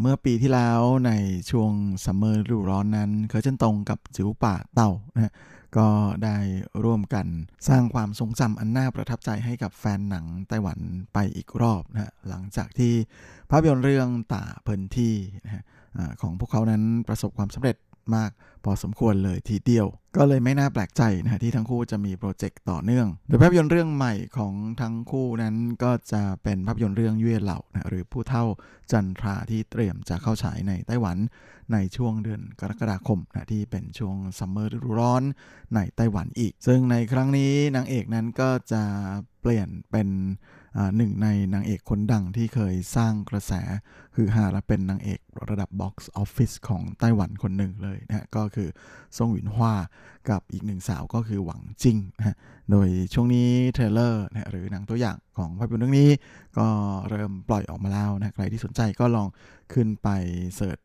[0.00, 1.12] เมื่อปีที่แล้วใน
[1.50, 1.72] ช่วง
[2.04, 5.32] ซัมเมอร์ฤดูร้อนนั้น เคอเจินตงกับจิ๋วป่าเต่านะฮะ
[5.76, 5.88] ก็
[6.24, 6.36] ได้
[6.84, 7.26] ร่วมกัน
[7.68, 10.78] สร้างความทรงจำอันน่าประทับใจให้กับแฟนหนังไต้หวัน
[11.12, 12.92] ไปอีกรอบนะฮะ หลังจากที่
[13.50, 15.14] ภาพยนตร์เรื่อง打噴嚏
[15.44, 15.62] นะฮะ
[16.20, 17.76] ของพวกเขานั้นประสบความสำเร็จ
[18.16, 18.30] มาก
[18.64, 19.86] พอสมควรเลยทีเดียว
[20.16, 28.44] ก็เลยไม่น่าแปลกใจนะฮะที่ทั้งคู่จะมีโปรเจกต์ต่อเนื่อง โดยภาพยนตร์เรื่องใหม่ของทั้งคู่นั้นก็จะเป็นภาพยนตร์เรื่อง月老นะหรือผู้เฒ่า
[28.92, 31.16] จันทราที่เตรียมจะเข้าฉายในไต้หวัน
[31.72, 35.22] ในช่วงเดือนกรกฎาคมนะที่เป็นช่วงซัมเมอร์ฤดูร้อน
[35.74, 38.82] ในไต้หวันอีก ซึ่งในครั้งนี้นางเอกนั้นก็จะ
[39.40, 40.08] เปลี่ยนเป็น
[40.96, 43.52] หนึ่งในนางเอกคนดังที่เคยสร้างกระแส
[44.14, 48.68] ฮือฮาและเป็นนางเอกระดับ box office ของไต้หวันคนหนึ่งเลยนะฮะก็คือ
[49.16, 49.74] ซ่งหวินฮวา
[50.30, 52.36] กับอีกหนึ่งสาวก็คือหวังจิงนะฮะ
[52.70, 56.10] โดยช่วงนี้ trailer นะหรือหนังตัวอย่างของภาพยนตร์เรื่องนี้
[56.58, 56.66] ก็
[57.08, 59.28] เริ่มปล่อยออกมาแล้วนะใครที่สนใจก็ลอง
[59.72, 60.08] ขึ้นไป
[60.56, 60.78] search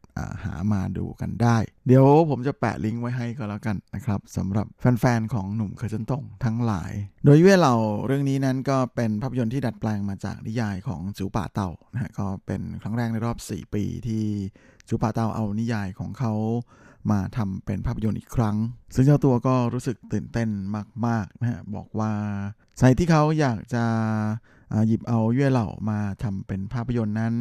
[0.43, 1.57] หามาดูกันได้
[1.87, 6.91] เดี๋ยวผมจะแปะลิงก์ไว้ให้ก็แล้วกันนะครับสำหรับแฟนๆ ของหนุ่มเคอเจินตงทั้งหลาย
[7.25, 7.73] โดยเว่เรา
[8.05, 14.23] เรื่องนี้นั้นก็เป็นภาพยนตร์ที่ดัดแปลงมาจากนิยายของจูป่าเต่านะฮะก็เป็นครั้งแรกในรอบ 4 ปีที่
[14.89, 16.33] จูปาเตาเอานิยายของเขา
[17.11, 18.57] มาทำเป็นภาพยนตร์อีกครั้ง
[18.95, 20.49] ซึ่งเจ้าตัวก็รู้สึกตื่นเต้น
[21.07, 22.11] มากๆนะฮะบอกว่า
[22.79, 23.85] ใส่ที่เขาอยากจะ
[24.87, 27.35] หยิบเอาเย่เหล่ามาทำเป็นภาพยนตร์นั้น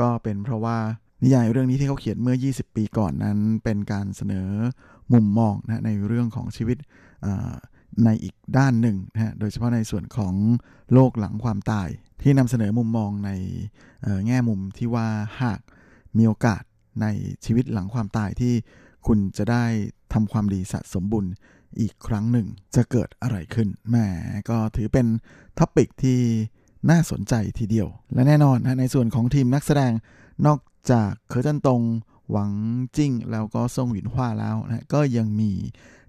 [0.00, 0.78] ก็เป็นเพราะว่า
[1.22, 4.48] นิยายเรื่องนี้ที่เขาเขียนเมื่อ 20 ปีก่อนนั้น เป็นการเสนอ
[5.12, 6.78] มุมมองนะในเรื่องของชีวิต
[8.04, 10.34] ในอีกด้านหนึ่งนะฮะ โดยเฉพาะในส่วนของ
[10.92, 11.88] โลกหลังความตาย
[12.22, 13.30] ที่นำเสนอมุมมองใน
[14.26, 15.06] แง่มุมที่ว่า
[15.42, 15.60] หาก
[16.16, 16.62] มีโอกาส
[17.02, 17.06] ใน
[17.44, 18.54] ชีวิตหลังความตายที่
[19.06, 19.64] คุณจะได้
[20.12, 21.26] ทำความดีสะสมบุญ
[21.80, 23.96] อีกครั้งหนึ่ง จะเกิดอะไรขึ้นแหม
[24.50, 25.06] ก็ถือเป็น
[25.58, 26.18] topic ที่
[26.90, 29.92] น่าสนใจทีเดียว และแน่นอนนะในส่วนของทีมนักแสดง
[30.46, 30.58] นอก
[30.90, 31.82] จากเคอเจินตง
[32.30, 32.50] หวัง
[32.96, 35.52] จิ้ง แล้วก็ซงหวินฮวาแล้วนะก็ยังมี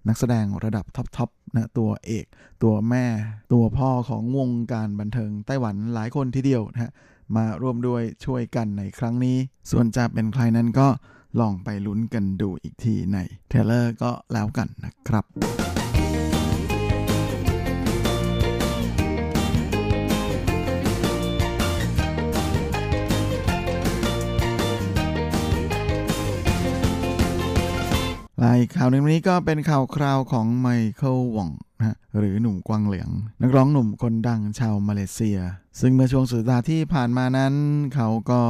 [0.07, 2.25] นักแสดงระดับ top ๆนะตัวเอก
[2.63, 3.05] ตัวแม่
[3.53, 6.91] ตัวพ่อของวงการบันเทิงไต้หวันหลายคนทีเดียวนะฮะ
[7.35, 9.37] มาร่วมด้วยช่วยกันในครั้งนี้
[9.71, 10.87] ส่วนจะเป็นใครนั้นก็
[11.39, 13.17] ลองไปลุ้นกันดูอีกทีใน
[13.49, 15.78] trailer ก็แล้วกันนะครับ
[28.43, 33.09] ลายข่าวหนึ่งนี้ก็เป็นข่าวคราวของไมเคิลวองนะหรือหนุ่มกวางเหลียง
[33.41, 35.39] นักร้องหนุ่มคนดังชาวมาเลเซีย
[35.79, 37.53] ซึ่งเมื่อช่วงสุดสัปดาห์ที่ผ่านมานั้น
[37.95, 38.41] เขาก็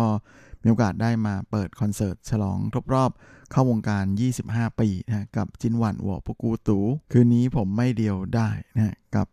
[0.61, 3.11] มีโอกาสได้มาเปิดคอนเสิร์ตฉลองครบรอบ
[3.51, 4.05] เข้าวงการ
[4.41, 6.79] 25 ปีนะกับ今晚我不孤獨
[7.11, 9.27] คืนนี้ผมไม่เดียวดายนะกับ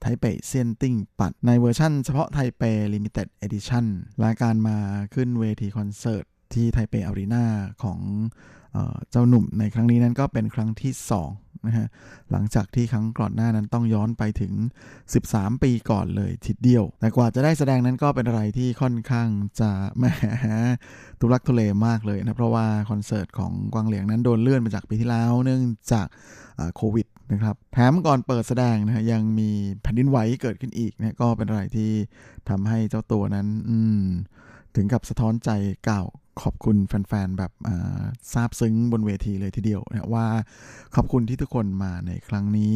[0.00, 2.62] 台北限定版 ในเวอร์ชั่นเฉพาะไทเป
[2.94, 3.86] limited edition
[4.24, 4.76] รายการมา
[5.14, 7.44] ขึ้นเวทีคอนเสิร์ตที่ไทเปอารีนา
[7.82, 8.00] ของ
[9.10, 11.88] เจ้าหนุ่มในครั้งนี้นั้นก็เป็นครั้งที่2นะฮะ
[12.30, 14.52] หลังจากที่ครั้งก่อนหน้านั้นต้องย้อนไปถึง
[15.04, 19.28] 13 ปีก่อนเลยทีเดียว แต่กว่าจะได้แสดงนั้นก็เป็นอะไรที่ค่อนข้าง
[19.60, 20.04] จะแหม
[21.20, 25.62] ทุลักทุเลมากเลยนะเพราะว่าคอนเสิร์ตของกวางเหลียงนั้นโดนเลื่อนมาจากปีที่แล้ว เนื่อง
[25.92, 26.06] จาก
[26.76, 29.50] โควิดนะครับแถมก่อนเปิดแสดงนะฮะยังมี
[29.82, 31.90] แผ่นดินไหวเกิดขึ้นอีกนะก็เป็นอะไรที่
[32.48, 33.46] ทำให้เจ้าตัวนั้น
[34.76, 35.50] ถึงกับสะท้อนใจ
[35.84, 36.04] เก่า
[36.42, 37.52] ขอบคุณแฟนๆ แบบ
[38.32, 40.26] ซาบซึ้งบนเวทีเลยทีเดียวนะว่า
[40.94, 42.72] ขอบคุณที่ทุกคนมาในครั้งนี้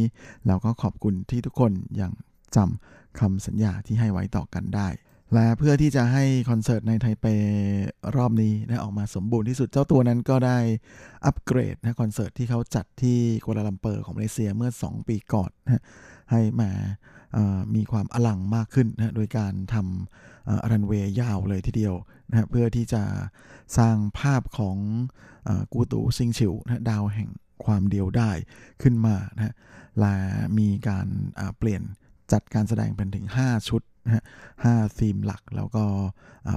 [0.47, 2.11] แล้วก็ขอบคุณที่ทุกคนยัง
[2.55, 4.89] จำคำสัญญาที่ให้ไว้ต่อกันได้
[5.33, 7.25] และเพื่อที่จะให้คอนเสิร์ตในไทเป
[8.15, 10.57] รอบนี้ได้ออกมาสมบูรณ์ที่สุดเจ้าตัวนั้นก็ได้
[11.25, 15.83] อัปเกรดนะคอนเสิร์ตที่เขาจัดที่กัวลาลัมเปอร์ของมาเลเซียเมื่อ 2 ปีก่อนนะ
[16.31, 16.71] ให้มา
[17.75, 21.95] มีความอลังมากขึ้นนะโดยการทำรันเวย์ยาวเลยทีเดียว
[22.29, 23.03] นะเพื่อที่จะ
[23.77, 24.77] สร้างภาพของ
[25.47, 27.29] อกูตูซิงฉิวนะดาวแห่ง
[27.65, 28.31] ความเดียวได้
[28.81, 29.55] ขึ้นมานะ
[29.99, 30.15] และ
[30.57, 31.07] มีการ
[31.57, 31.83] เปลี่ยน
[32.31, 34.23] จัดการแสดงเป็นถึง 5 ชุดนะฮะ
[34.63, 35.85] ห้าธีมหลักแล้วก็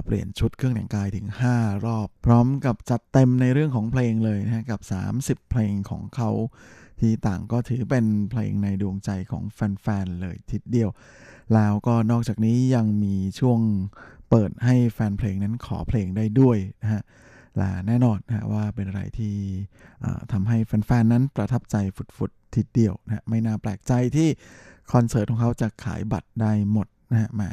[0.05, 4.81] เปลี่ยนชุดเครื่องแต่งกายถึง 5 รอบ พร้อมกับจัดเต็มในเรื่องของเพลงเลยนะกับ
[5.39, 6.29] 30 เพลงของเขา
[7.01, 10.89] ที่ต่างก็ถือเป็นเพลงในดวงใจของแฟนๆเลยทีเดียว
[11.53, 13.59] แล้วก็นอกจากนี้ยังมีช่วง
[14.29, 17.03] เปิดให้แฟนเพลงนั้นขอเพลงได้ด้วยนะฮะ
[17.57, 19.35] และแน่นอนนะว่าเป็นอะไรที่
[20.31, 21.75] ทำให้แฟนๆนั้นประทับใจ
[22.17, 24.29] ฟุดๆทีเดียวนะไม่น่าแปลกใจที่
[24.93, 27.49] คอนเสิร์ตของเขาจะขายบัตรได้หมดนะฮะมา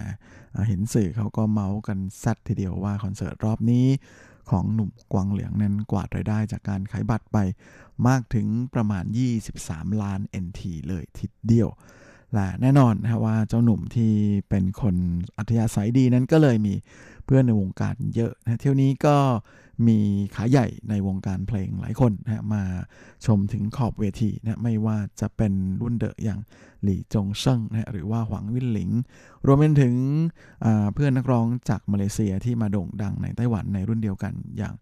[0.69, 3.87] เห็นสื่อเขาก็เมาส์กันซัดทีเดียวว่าคอนเสิร์ตรอบนี้
[4.51, 7.39] ของหนุ่มกวางเหลืองนั้นกวาดรายได้จากการขายบัตรไป
[8.09, 9.05] มากถึงประมาณ
[9.53, 11.69] 23 ล้าน NT เลยทีเดียว
[12.35, 14.13] และแน่นอนนะว่าเจ้าหนุ่มที่
[14.49, 14.97] เป็นคน
[15.37, 16.75] อัธยาศัยดีนั้นก็เลยมี
[17.25, 19.17] เพื่อนในวงการเยอะนะเที่ยวนี้ก็
[19.87, 19.99] มี
[20.35, 22.63] ขาใหญ่ในวงการเพลงหลายคนนะมา
[23.27, 26.41] ชมถึงขอบเวทีนะไม่ว่าจะเป็นรุ่นเดอะอย่าง
[26.83, 28.91] หลี่จงเซิงนะหรือว่าหวังวินหลิง
[29.47, 29.95] รวมไปถึง
[30.95, 34.75] เพื่อนนักร้องจากมาเลเซียที่มาโด่งดังในไต้หวันในรุ่นเดียวกันอย่าง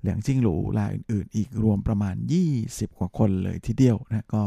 [0.00, 2.14] เหลียงจิ้งหลูรายอื่นๆ อีกรวมประมาณ
[2.56, 4.44] 20 กว่าคนเลยทีเดียวนะก็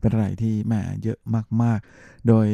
[0.00, 1.18] เป็นอะไรที่แหมเยอะ
[1.62, 2.48] มากๆ โดย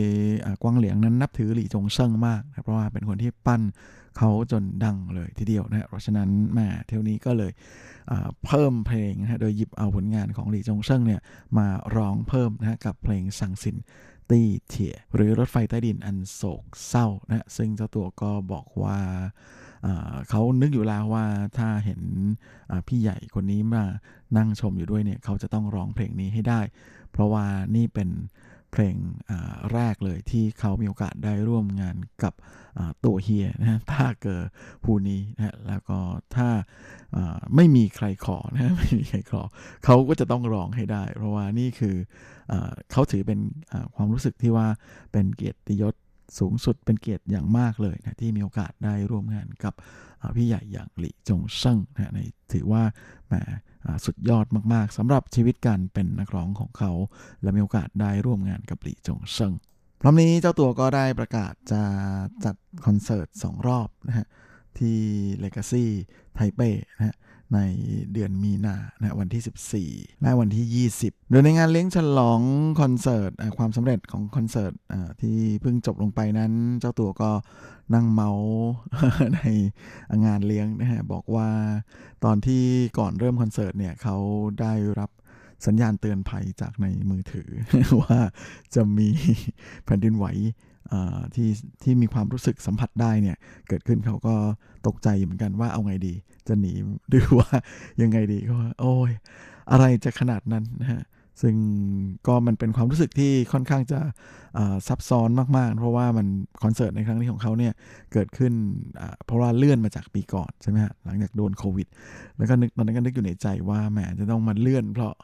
[0.63, 3.63] กวางเหลียงนั้นนับถือหลี่จงเซิงมากนะเพราะว่าเป็นคนที่ปั้น
[4.17, 7.53] เขาจนดังเลยทีเดียวนะเพราะฉะนั้นแหมเที่ยวนี้ก็เลย
[8.47, 11.21] เพิ่มเพลงนะโดยหยิบเอาผลงานของหลี่จงเซิงเนี่ย
[11.59, 13.77] มาร้องเพิ่มนะกับเพลงสังสิน
[14.31, 18.99] ตีเถียหรือรถไฟใต้ดินอันโศกเศร้านะซึ่งเจ้าตัวก็บอกว่า
[20.29, 21.27] เขานึกอยู่แล้วว่า
[21.59, 22.01] ถ้าเห็น
[22.89, 23.85] พี่ใหญ่คนนี้มา
[24.37, 26.61] นั่งชมอยู่ด้วยเนี่ยเขาจะต้องร้องเพลงนี้ให้ได้
[27.13, 27.45] เพราะว่า
[27.77, 28.09] นี่เป็น
[28.73, 28.97] เพลง
[29.73, 32.35] แรกเลยที่เขามีโอกาสได้ร่วมงานกับ
[33.05, 34.45] ตัวเฮียนะฮะถ้าเกิด
[34.85, 35.99] ผู้นี้นะฮะแล้วก็
[36.37, 36.49] ถ้า
[37.57, 39.43] ไม่มีใครขอนะไม่มีใครขอ
[39.85, 41.97] เขาก็จะต้องร้องให้ได้ เพราะว่านี่คือ
[42.53, 42.55] อ
[42.93, 43.41] เขาถือเป็น
[43.95, 44.67] ความรู้สึกที่ว่า
[45.13, 45.95] เป็นเกียรติยศ
[46.39, 49.75] สูงสุดเป็นเกียรติอย่างมากเลยนะที่มีโอกาสได้ร่วมงานกับ
[50.37, 52.21] พี่ใหญ่อย่างหลี่จงเซิงนะใน
[52.53, 52.83] ถือว่า
[53.29, 53.59] แหมอ่า
[54.05, 56.93] สุดยอดมากๆสำหรับชีวิตการเป็นนักร้องของเขา
[57.43, 59.53] และมีโอกาสได้ร่วมงานกับหลี่จงเซิง
[60.01, 61.83] พร้อมนี้เจ้าตัวก็ได้ประกาศจะ
[62.45, 62.57] จัด
[62.87, 64.27] คอนเสิร์ตสองรอบนะฮะ
[64.79, 64.99] ที่
[65.45, 65.85] Legacy
[66.35, 67.17] ไทเป้นะฮะ
[67.55, 67.59] ใน
[68.13, 72.41] เดือนมีนานะวันที่ 14 และวันที่ 20 โดยในงานเลี้ยงฉลอง
[72.81, 74.73] คอนเสิร์ตความสำเร็จของคอนเสิร์ต
[75.21, 77.31] ที่เพิ่งจบลงไปนั้น เจ้าตัวก็
[77.95, 78.51] นั่งเมาส์
[79.37, 79.41] ใน
[80.25, 81.49] งานเลี้ยงนะฮะบอกว่า
[82.25, 82.63] ตอนที่
[82.99, 84.17] ก่อนเริ่มคอนเสิร์ตเนี่ยเขา
[84.61, 85.11] ได้รับ
[85.67, 87.49] สัญญาณเตือนภัยจากในมือถือ
[88.01, 88.19] ว่า
[88.75, 89.09] จะมี
[89.85, 90.27] แผ่นดินไหว
[91.35, 91.49] ที่
[91.83, 93.37] ที่มีความรู้สึกสัมผัสได้เนี่ย
[93.69, 94.35] เกิดขึ้นเขาก็
[94.87, 96.15] ตกใจอยู่เหมือนกันว่าเอาไงดี
[96.49, 96.73] จะหนี
[97.11, 97.49] หรือว่า
[98.03, 99.13] ยังไงดีก็ว่าโอ้ย
[99.71, 101.03] อะไรจะขนาดนั้นนะฮะ
[101.43, 101.55] ซึ่ง
[102.27, 104.01] ก็มันเป็นความรู้สึกที่ค่อนข้างจะ
[104.89, 106.27] ซับซ้อนมาก ๆ เพราะว่ามัน
[106.63, 107.73] คอนเสิร์ตในครั้งนี้ของเขาเนี่ย
[108.13, 108.53] เกิดขึ้น
[109.27, 111.89] เพราะว่าเลื่อนมาจากปีก่อนใช่ไหมฮะหลังจากโดนโควิด
[112.37, 115.15] แล้วก็นึกตอนนั้นก็นึกอยู่ในใจว่าแหมจะต้องมาเลื่อนเพราะ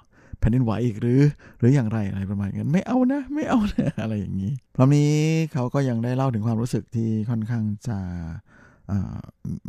[0.41, 1.21] แผ่นดินไหวอีกหรือ
[1.59, 5.13] หรืออย่างไรอะไรประมาณนั้นไม่เอานะ ไม่เอานะอะไรอย่างนี้พร้อมนี้
[5.53, 7.99] เขาก็ยังได้เล่าถึงความรู้สึกที่ค่อนข้างจะ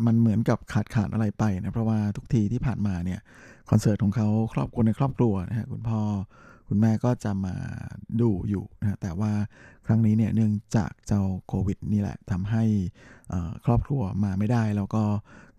[0.05, 3.19] มันเหมือนกับขาดขาดอะไรไปนะเพราะว่าทุกทีที่ผ่านมาเนี่ย
[3.69, 6.01] คอนเสิร์ตของเขาครอบครัวในครอบครัวนะฮะคุณพ่อ
[6.69, 7.55] คุณแม่ก็จะมา
[8.21, 9.31] ดูอยู่นะแต่ว่า
[9.85, 12.63] ครั้งนี้เนี่ยเนื่องจากเจ้าโควิดนี่แหละทำให้
[13.65, 15.03] ครอบครัวมาไม่ได้ แล้วก็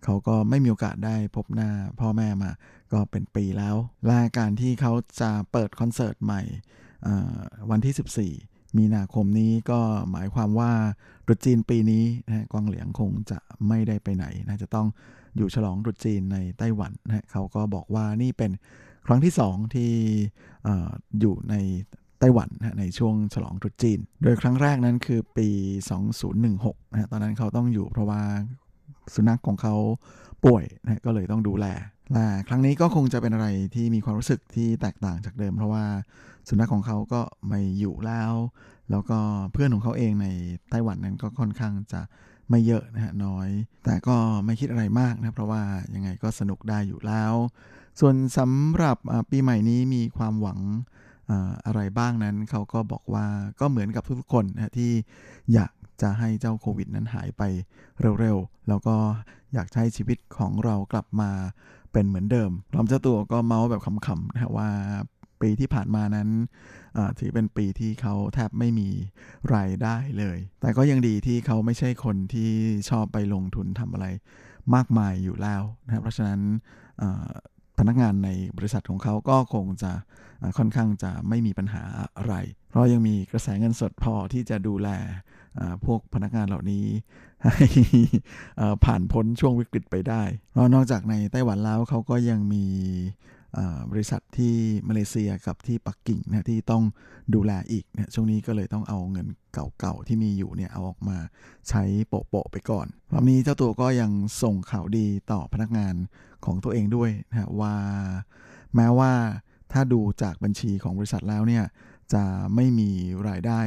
[0.03, 1.69] เขาก็ไม่มีโอกาสได้พบหน้า
[1.99, 2.51] พ่อแม่มา
[2.93, 3.75] ก็เป็นปีแล้ว
[4.05, 6.41] และการที่เขาจะเปิดคอนเสิร์ตใหม่
[7.71, 9.79] วันที่ 14 มีนาคมนี้ก็
[10.11, 10.71] หมายความว่า
[11.25, 14.87] ตรุษจีนปีนี้นะกวางเหลียงคงจะไม่ได้ไปไหนนะจะต้อง
[15.37, 18.51] อยู่ฉลองตรุษจีนในไต้หวันนะฮะเขาก็บอกว่านี่เป็น
[19.07, 19.91] ครั้งที่สองที่
[20.67, 20.69] อ
[21.19, 21.55] อยู่ใน
[22.19, 25.49] ไต้หวันนะในช่วงฉลองตรุษจีน โดยครั้งแรกนั้นคือปี
[26.21, 28.21] 2016นะฮะตอนนั้นเขาต้องอยู่เพราะว่า
[29.13, 29.75] สุนัขของเขา
[30.45, 31.65] ป่วยนะฮะก็เลยต้องดูแล
[32.13, 35.85] และครั้งนี้ก็คงจะเป็นอะไรที่มีความรู้สึกที่แตกต่างจากเดิม เพราะว่า
[36.47, 38.33] สุนัขของเขาก็ไม่อยู่แล้ว
[38.91, 39.19] แล้วก็
[39.51, 40.27] เพื่อนของเขาเองใน
[40.69, 42.01] ไต้หวันนั้นก็ค่อนข้างจะ
[42.49, 43.49] ไม่เยอะนะฮะน้อย
[43.83, 44.15] แต่ก็
[44.45, 45.61] ไม่คิดอะไรมากนะเพราะว่า
[45.95, 47.33] ยังไงก็สนุกได้อยู่แล้ว
[47.99, 48.97] ส่วนสำหรับ
[49.29, 50.59] ปีใหม่นี้มีความหวัง
[51.65, 53.25] อะไรบ้างนั้นเขาก็บอกว่า
[53.59, 54.91] ก็เหมือนกับทุกๆคนนะฮะที่
[55.53, 55.71] อยาก
[56.01, 57.43] จะให้เจ้าโควิดนั้นหายไป
[58.19, 58.95] เร็วๆ แล้วก็
[59.53, 61.31] อยากให้ชีวิตของเรากลับมา
[61.91, 64.69] เป็นเหมือนเดิมพร้อมเจ้าตัวก็เมาส์แบบขำๆนะฮะว่า
[65.41, 66.29] ปีที่ผ่านมานั้น
[67.19, 68.89] ถือเป็นปีที่เขาแทบไม่มี
[69.55, 72.49] รายได้เลย แต่ก็ยังดีที่เขาไม่ใช่คนที่
[72.89, 74.07] ชอบไปลงทุนทำอะไร
[74.75, 76.41] มากมายอยู่แล้วนะครับเพราะฉะนั้น
[77.79, 79.91] พนักงานในบริษัทของเขาก็คงจะ
[80.57, 81.83] ค่อนข้างจะไม่มีปัญหา
[82.17, 82.35] อะไร
[82.69, 84.89] เพราะยังมีกระแสเงินสดพอที่จะดูแล
[85.85, 86.85] พวกพนักงานเหล่านี้
[87.43, 87.67] ให้
[88.85, 92.65] ผ่านพ้นช่วงวิกฤตไปได้เพราะนอกจากในไต้หวันแล้วเขาก็ยังมี
[93.91, 94.55] บริษัทที่
[94.87, 96.83] มาเลเซียกับที่ปักกิ่งนะที่ต้อง
[97.35, 101.17] ดูแลอีกนะช่วงนี้ก็เลยต้องเอาเงินเก่าๆที่มีอยู่เนี่ยเอาออกมา
[101.69, 105.95] ใช้โปะๆไปก่อนรอบนี้เจ้าตัวก็ยังส่งข่าวดีต่อพนักงาน
[106.45, 107.75] ของตัวเองด้วยนะฮะว่า
[108.75, 109.11] แม้ว่า
[109.71, 111.65] ถ้าดูจากบัญชีของบริษัทแล้วเนี่ย
[112.13, 112.23] จะ
[112.55, 112.89] ไม่มี
[113.29, 113.59] รายได้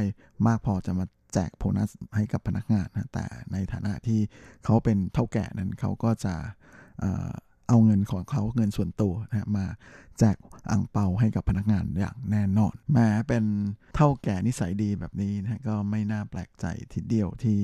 [0.47, 4.19] มากพอจะมาแจกโบนัสให้กับพนักงานนะแต่ในฐานะที่
[4.63, 6.35] เขาเป็นเท่าแก่นั้นเขาก็จะ
[7.67, 9.65] เอาเงินของเขาเงินส่วนตัวนะมา
[10.19, 10.37] แจก
[10.71, 13.43] อ่างเปาให้กับพนักงานอย่างแน่นอน แม้เป็น
[13.95, 17.59] เท่าแก่นิสัยดีแบบนี้นะก็ไม่น่าแปลกใจทีเดียวที่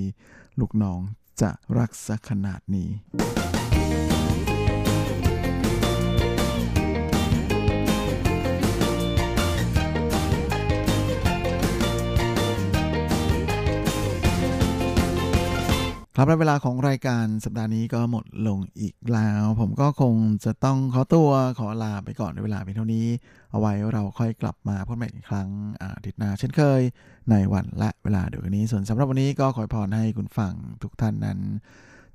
[0.59, 0.99] ลูกน้อง
[1.41, 2.89] จะรักสักขนาดนี้
[16.21, 20.15] ครับและเวลาของรายการสัปดาห์นี้ก็หมดลงอีกแล้ว ผมก็คง
[20.45, 23.07] จะต้องขอตัวขอลาไปก่อนในเวลาเพียงเท่านี้
[23.51, 25.49] เอาไว้เราค่อยกลับมาพบกันใหม่อีกครั้ง
[25.81, 26.81] อาทิตย์หน้าเช่นเคย
[27.29, 30.53] ในวันและเวลาเดียวกันนี้ ส่วนสำหรับวันนี้ก็ขอพรให้คุณฟัง
[30.83, 31.39] ทุกท่านนั้น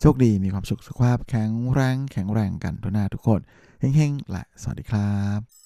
[0.00, 3.40] โชคดีมีความสุขสุขภาพแข็งแรงแข็งแรงกันทุกหน้าทุกคน
[3.80, 5.40] เฮ้งๆและสวัสดีครับ「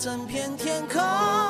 [0.00, 1.49] 整片天空。